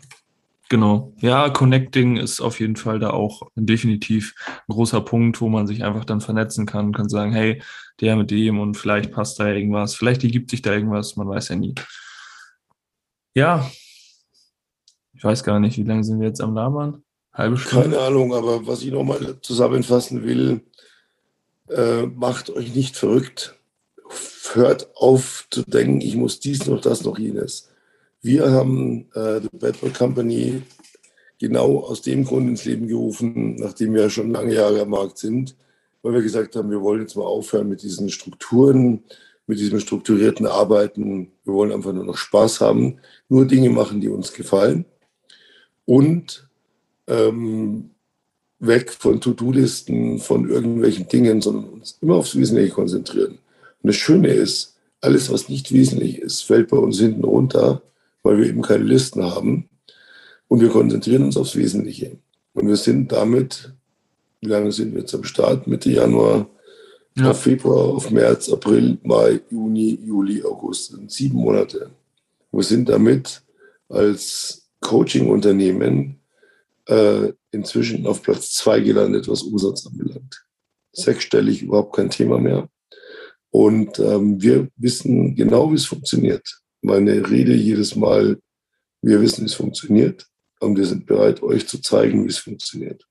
Genau. 0.69 1.13
Ja, 1.19 1.49
Connecting 1.49 2.17
ist 2.17 2.41
auf 2.41 2.59
jeden 2.59 2.75
Fall 2.75 2.99
da 2.99 3.09
auch 3.09 3.41
definitiv 3.55 4.35
ein 4.67 4.73
großer 4.73 5.01
Punkt, 5.01 5.41
wo 5.41 5.49
man 5.49 5.65
sich 5.65 5.83
einfach 5.83 6.05
dann 6.05 6.21
vernetzen 6.21 6.67
kann 6.67 6.87
und 6.87 6.95
kann 6.95 7.09
sagen, 7.09 7.33
hey, 7.33 7.61
der 8.01 8.15
mit 8.15 8.29
dem 8.29 8.59
und 8.59 8.75
vielleicht 8.75 9.11
passt 9.11 9.39
da 9.39 9.47
irgendwas, 9.47 9.95
vielleicht 9.95 10.23
ergibt 10.23 10.51
sich 10.51 10.61
da 10.61 10.71
irgendwas, 10.71 11.15
man 11.15 11.27
weiß 11.27 11.49
ja 11.49 11.55
nie. 11.55 11.73
Ja, 13.33 13.69
ich 15.13 15.23
weiß 15.23 15.43
gar 15.43 15.59
nicht, 15.59 15.77
wie 15.77 15.83
lange 15.83 16.03
sind 16.03 16.19
wir 16.19 16.27
jetzt 16.27 16.41
am 16.41 16.53
Labern? 16.53 17.03
Halbe 17.33 17.57
Stunde? 17.57 17.89
Keine 17.89 17.99
Ahnung, 17.99 18.33
aber 18.33 18.67
was 18.67 18.83
ich 18.83 18.91
nochmal 18.91 19.37
zusammenfassen 19.41 20.23
will, 20.23 20.61
äh, 21.67 22.03
macht 22.03 22.51
euch 22.51 22.75
nicht 22.75 22.95
verrückt. 22.95 23.55
Hört 24.53 24.95
auf 24.95 25.47
zu 25.49 25.63
denken, 25.63 26.01
ich 26.01 26.15
muss 26.15 26.39
dies 26.39 26.67
noch, 26.67 26.79
das 26.79 27.03
noch, 27.03 27.17
jenes. 27.17 27.68
Wir 28.21 28.51
haben 28.51 29.05
äh, 29.13 29.39
The 29.39 29.49
Battle 29.53 29.91
Company 29.91 30.61
genau 31.39 31.79
aus 31.79 32.01
dem 32.01 32.25
Grund 32.25 32.49
ins 32.49 32.65
Leben 32.65 32.87
gerufen, 32.87 33.55
nachdem 33.55 33.93
wir 33.93 34.09
schon 34.09 34.31
lange 34.31 34.53
Jahre 34.53 34.81
am 34.81 34.89
Markt 34.89 35.17
sind, 35.17 35.55
weil 36.01 36.13
wir 36.13 36.21
gesagt 36.21 36.55
haben, 36.55 36.69
wir 36.69 36.81
wollen 36.81 37.01
jetzt 37.01 37.15
mal 37.15 37.23
aufhören 37.23 37.69
mit 37.69 37.81
diesen 37.81 38.09
Strukturen, 38.09 39.03
mit 39.47 39.59
diesem 39.59 39.79
strukturierten 39.79 40.45
Arbeiten. 40.45 41.31
Wir 41.45 41.53
wollen 41.53 41.71
einfach 41.71 41.93
nur 41.93 42.03
noch 42.03 42.17
Spaß 42.17 42.59
haben, 42.61 42.99
nur 43.29 43.45
Dinge 43.45 43.69
machen, 43.69 44.01
die 44.01 44.09
uns 44.09 44.33
gefallen 44.33 44.85
und 45.85 46.47
ähm, 47.07 47.91
weg 48.59 48.91
von 48.91 49.21
To-Do-Listen, 49.21 50.19
von 50.19 50.49
irgendwelchen 50.49 51.07
Dingen, 51.07 51.41
sondern 51.41 51.69
uns 51.69 51.97
immer 52.01 52.15
aufs 52.15 52.35
Wesentliche 52.35 52.73
konzentrieren. 52.73 53.39
Und 53.81 53.87
das 53.87 53.95
Schöne 53.95 54.27
ist, 54.27 54.75
alles, 55.01 55.31
was 55.31 55.47
nicht 55.47 55.71
wesentlich 55.71 56.19
ist, 56.19 56.41
fällt 56.41 56.67
bei 56.67 56.77
uns 56.77 56.99
hinten 56.99 57.23
runter, 57.23 57.81
weil 58.23 58.37
wir 58.37 58.47
eben 58.47 58.61
keine 58.61 58.83
Listen 58.83 59.23
haben. 59.23 59.69
Und 60.47 60.61
wir 60.61 60.69
konzentrieren 60.69 61.23
uns 61.23 61.37
aufs 61.37 61.55
Wesentliche. 61.55 62.17
Und 62.53 62.67
wir 62.67 62.75
sind 62.75 63.11
damit 63.11 63.73
wie 64.41 64.47
lange 64.47 64.71
sind 64.71 64.93
wir 64.93 65.01
jetzt 65.01 65.13
am 65.13 65.23
Start? 65.23 65.67
Mitte 65.67 65.91
Januar, 65.91 66.49
ja. 67.15 67.31
auf 67.31 67.41
Februar, 67.41 67.95
auf 67.95 68.09
März, 68.11 68.49
April, 68.49 68.97
Mai, 69.03 69.41
Juni, 69.49 69.99
Juli, 70.03 70.43
August. 70.43 70.91
Das 70.91 70.97
sind 70.97 71.11
sieben 71.11 71.39
Monate. 71.39 71.91
Wir 72.51 72.63
sind 72.63 72.89
damit 72.89 73.41
als 73.89 74.69
Coaching-Unternehmen 74.81 76.19
äh, 76.87 77.33
inzwischen 77.51 78.07
auf 78.07 78.21
Platz 78.23 78.53
zwei 78.53 78.79
gelandet, 78.79 79.27
was 79.27 79.43
Umsatz 79.43 79.85
anbelangt. 79.85 80.45
Sechsstellig 80.93 81.61
überhaupt 81.61 81.95
kein 81.95 82.09
Thema 82.09 82.39
mehr. 82.39 82.69
Und 83.51 83.99
ähm, 83.99 84.41
wir 84.41 84.69
wissen 84.77 85.35
genau, 85.35 85.71
wie 85.71 85.75
es 85.75 85.85
funktioniert. 85.85 86.61
Meine 86.81 87.29
Rede 87.29 87.53
jedes 87.53 87.95
Mal, 87.95 88.39
wir 89.01 89.21
wissen, 89.21 89.45
es 89.45 89.53
funktioniert. 89.53 90.25
Und 90.59 90.77
wir 90.77 90.85
sind 90.85 91.05
bereit, 91.05 91.41
euch 91.41 91.67
zu 91.67 91.81
zeigen, 91.81 92.25
wie 92.25 92.29
es 92.29 92.37
funktioniert. 92.37 93.05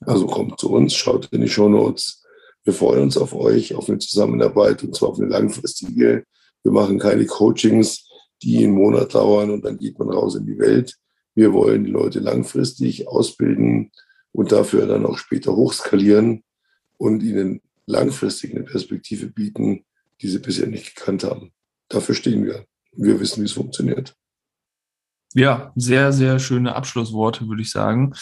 Also 0.00 0.26
kommt 0.26 0.58
zu 0.60 0.70
uns, 0.70 0.94
schaut 0.94 1.26
in 1.32 1.40
die 1.40 1.48
Show 1.48 1.68
Notes. 1.68 2.22
Wir 2.62 2.72
freuen 2.72 3.02
uns 3.02 3.16
auf 3.16 3.34
euch, 3.34 3.74
auf 3.74 3.88
eine 3.88 3.98
Zusammenarbeit 3.98 4.82
und 4.84 4.94
zwar 4.94 5.10
auf 5.10 5.18
eine 5.18 5.28
langfristige. 5.28 6.24
Wir 6.62 6.72
machen 6.72 6.98
keine 6.98 7.26
Coachings, 7.26 8.08
die 8.42 8.64
einen 8.64 8.74
Monat 8.74 9.14
dauern 9.14 9.50
und 9.50 9.64
dann 9.64 9.78
geht 9.78 9.98
man 9.98 10.10
raus 10.10 10.36
in 10.36 10.46
die 10.46 10.58
Welt. 10.58 10.96
Wir 11.34 11.52
wollen 11.52 11.84
die 11.84 11.90
Leute 11.90 12.20
langfristig 12.20 13.08
ausbilden 13.08 13.90
und 14.32 14.52
dafür 14.52 14.86
dann 14.86 15.06
auch 15.06 15.18
später 15.18 15.56
hochskalieren 15.56 16.42
und 16.96 17.22
ihnen 17.22 17.60
langfristig 17.86 18.54
eine 18.54 18.64
Perspektive 18.64 19.26
bieten, 19.26 19.84
die 20.20 20.28
sie 20.28 20.38
bisher 20.38 20.66
nicht 20.66 20.94
gekannt 20.94 21.24
haben. 21.24 21.52
Dafür 21.94 22.14
stehen 22.14 22.44
wir. 22.44 22.66
Wir 22.92 23.20
wissen, 23.20 23.40
wie 23.40 23.46
es 23.46 23.52
funktioniert. 23.52 24.14
Ja, 25.34 25.72
sehr, 25.76 26.12
sehr 26.12 26.38
schöne 26.38 26.74
Abschlussworte, 26.74 27.48
würde 27.48 27.62
ich 27.62 27.70
sagen. 27.70 28.14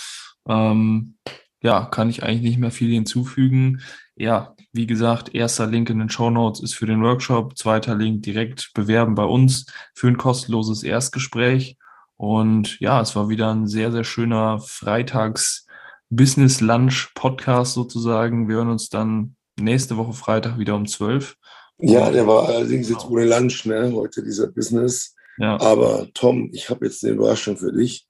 Ähm, 0.46 1.16
ja, 1.62 1.87
kann 1.87 2.11
ich 2.11 2.22
eigentlich 2.22 2.42
nicht 2.42 2.58
mehr 2.58 2.70
viel 2.70 2.92
hinzufügen. 2.92 3.80
Ja, 4.14 4.54
wie 4.72 4.87
gesagt, 4.87 5.35
erster 5.35 5.66
Link 5.66 5.90
in 5.90 5.98
den 5.98 6.11
Show 6.11 6.30
Notes 6.30 6.61
ist 6.61 6.74
für 6.74 6.87
den 6.87 7.02
Workshop, 7.02 7.56
zweiter 7.56 7.94
Link 7.94 8.22
direkt 8.22 8.72
bewerben 8.74 9.14
bei 9.14 9.24
uns 9.24 9.66
für 9.94 10.08
ein 10.08 10.16
kostenloses 10.16 10.82
Erstgespräch. 10.82 11.76
Und 12.16 12.78
ja, 12.80 13.00
es 13.00 13.16
war 13.16 13.28
wieder 13.28 13.52
ein 13.52 13.66
sehr, 13.66 13.90
sehr 13.90 14.04
schöner 14.04 14.58
Freitagsnachmittag 14.61 15.72
Business 16.14 16.61
Lunch 16.61 17.11
Podcast 17.14 17.72
sozusagen. 17.72 18.46
Wir 18.46 18.56
hören 18.56 18.68
uns 18.68 18.90
dann 18.90 19.35
nächste 19.58 19.96
Woche 19.96 20.12
Freitag 20.12 20.58
wieder 20.58 20.74
um 20.74 20.85
12. 20.85 21.38
Ja, 21.83 22.11
der 22.11 22.27
war 22.29 22.49
allerdings 22.49 22.88
jetzt 22.88 23.05
ohne 23.05 23.25
Lunch, 23.25 23.66
ne? 23.66 23.92
Heute 23.92 24.23
dieser 24.23 24.47
Business. 24.47 25.16
Ja. 25.38 25.61
Aber 25.61 26.09
Tom, 26.14 26.49
ich 26.53 26.71
habe 26.71 26.87
jetzt 26.87 27.05
eine 27.05 27.14
Überraschung 27.14 27.57
für 27.57 27.73
dich. 27.73 28.07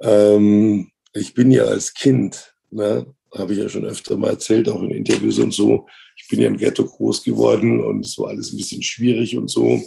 Ähm, 0.00 0.90
ich 1.12 1.34
bin 1.34 1.50
ja 1.50 1.64
als 1.64 1.92
Kind, 1.92 2.54
ne, 2.70 3.06
habe 3.34 3.52
ich 3.52 3.58
ja 3.58 3.68
schon 3.68 3.84
öfter 3.84 4.16
mal 4.16 4.30
erzählt, 4.30 4.68
auch 4.70 4.82
in 4.82 4.90
Interviews 4.90 5.38
und 5.38 5.52
so. 5.52 5.86
Ich 6.16 6.28
bin 6.28 6.40
ja 6.40 6.46
im 6.46 6.56
Ghetto 6.56 6.84
groß 6.84 7.22
geworden 7.24 7.84
und 7.84 8.06
es 8.06 8.18
war 8.18 8.28
alles 8.28 8.52
ein 8.52 8.56
bisschen 8.56 8.82
schwierig 8.82 9.36
und 9.36 9.48
so. 9.48 9.82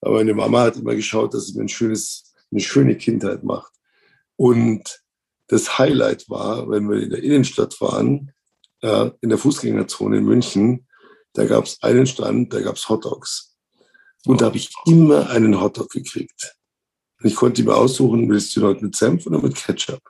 Aber 0.00 0.16
meine 0.16 0.32
Mama 0.34 0.62
hat 0.62 0.76
immer 0.76 0.94
geschaut, 0.94 1.34
dass 1.34 1.48
sie 1.48 1.54
mir 1.58 1.64
ein 1.64 1.68
schönes, 1.68 2.34
eine 2.50 2.60
schöne 2.60 2.96
Kindheit 2.96 3.44
macht. 3.44 3.72
Und 4.36 5.02
das 5.48 5.78
Highlight 5.78 6.30
war, 6.30 6.70
wenn 6.70 6.88
wir 6.88 7.02
in 7.02 7.10
der 7.10 7.22
Innenstadt 7.22 7.78
waren, 7.80 8.32
äh, 8.80 9.10
in 9.20 9.28
der 9.28 9.38
Fußgängerzone 9.38 10.18
in 10.18 10.24
München, 10.24 10.87
da 11.34 11.44
gab 11.44 11.64
es 11.64 11.82
einen 11.82 12.06
Stand, 12.06 12.52
da 12.52 12.60
gab 12.60 12.76
es 12.76 12.88
Hotdogs. 12.88 13.56
Und 14.26 14.40
da 14.40 14.46
habe 14.46 14.56
ich 14.56 14.70
immer 14.86 15.30
einen 15.30 15.60
Hotdog 15.60 15.90
gekriegt. 15.90 16.56
Und 17.20 17.28
ich 17.28 17.36
konnte 17.36 17.62
mir 17.62 17.74
aussuchen, 17.74 18.28
willst 18.28 18.54
du 18.56 18.62
heute 18.62 18.84
mit 18.84 18.96
Senf 18.96 19.26
oder 19.26 19.40
mit 19.40 19.54
Ketchup? 19.54 20.02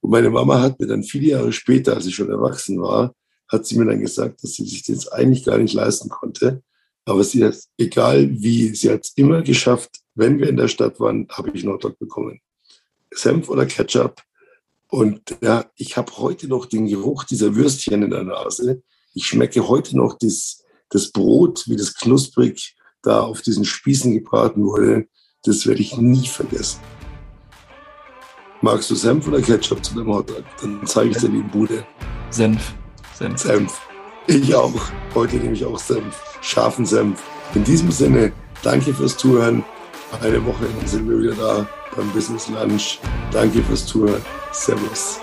Und 0.00 0.10
meine 0.10 0.30
Mama 0.30 0.60
hat 0.60 0.80
mir 0.80 0.86
dann 0.86 1.04
viele 1.04 1.28
Jahre 1.28 1.52
später, 1.52 1.94
als 1.94 2.06
ich 2.06 2.14
schon 2.14 2.30
erwachsen 2.30 2.80
war, 2.80 3.14
hat 3.48 3.66
sie 3.66 3.78
mir 3.78 3.86
dann 3.86 4.00
gesagt, 4.00 4.42
dass 4.42 4.54
sie 4.54 4.64
sich 4.64 4.82
das 4.84 5.08
eigentlich 5.08 5.44
gar 5.44 5.58
nicht 5.58 5.74
leisten 5.74 6.08
konnte. 6.08 6.62
Aber 7.04 7.24
sie 7.24 7.44
hat, 7.44 7.58
egal 7.78 8.28
wie, 8.30 8.74
sie 8.74 8.90
hat 8.90 9.04
es 9.04 9.12
immer 9.16 9.42
geschafft, 9.42 10.00
wenn 10.14 10.38
wir 10.38 10.48
in 10.48 10.56
der 10.56 10.68
Stadt 10.68 11.00
waren, 11.00 11.28
habe 11.30 11.50
ich 11.52 11.62
einen 11.62 11.72
Hotdog 11.72 11.98
bekommen. 11.98 12.40
Senf 13.12 13.48
oder 13.48 13.66
Ketchup. 13.66 14.22
Und 14.88 15.36
ja, 15.40 15.70
ich 15.76 15.96
habe 15.96 16.16
heute 16.18 16.48
noch 16.48 16.66
den 16.66 16.86
Geruch 16.86 17.24
dieser 17.24 17.54
Würstchen 17.54 18.02
in 18.02 18.10
der 18.10 18.24
Nase. 18.24 18.82
Ich 19.14 19.26
schmecke 19.26 19.68
heute 19.68 19.96
noch 19.96 20.16
das, 20.18 20.64
das 20.90 21.10
Brot, 21.10 21.64
wie 21.66 21.76
das 21.76 21.94
knusprig 21.94 22.76
da 23.02 23.20
auf 23.20 23.42
diesen 23.42 23.64
Spießen 23.64 24.12
gebraten 24.12 24.64
wurde. 24.64 25.06
Das 25.44 25.66
werde 25.66 25.82
ich 25.82 25.96
nie 25.96 26.26
vergessen. 26.26 26.80
Magst 28.60 28.90
du 28.90 28.94
Senf 28.94 29.26
oder 29.26 29.42
Ketchup 29.42 29.84
zu 29.84 29.94
deinem 29.94 30.14
Hotdog? 30.14 30.44
Dann 30.60 30.80
zeige 30.86 31.10
ich 31.10 31.16
dir 31.16 31.28
die 31.28 31.42
Bude. 31.42 31.84
Senf. 32.30 32.74
Senf. 33.12 33.40
Senf. 33.40 33.80
Ich 34.28 34.54
auch. 34.54 34.72
Heute 35.14 35.36
nehme 35.36 35.54
ich 35.54 35.64
auch 35.64 35.78
Senf. 35.78 36.22
Scharfen 36.40 36.86
Senf. 36.86 37.20
In 37.54 37.64
diesem 37.64 37.90
Sinne, 37.90 38.32
danke 38.62 38.94
fürs 38.94 39.16
Zuhören. 39.16 39.64
Eine 40.20 40.44
Woche 40.46 40.66
sind 40.86 41.08
wir 41.08 41.18
wieder 41.18 41.34
da 41.34 41.68
beim 41.96 42.08
Business 42.12 42.48
Lunch. 42.48 43.00
Danke 43.32 43.62
fürs 43.62 43.84
Zuhören. 43.84 44.22
Servus. 44.52 45.18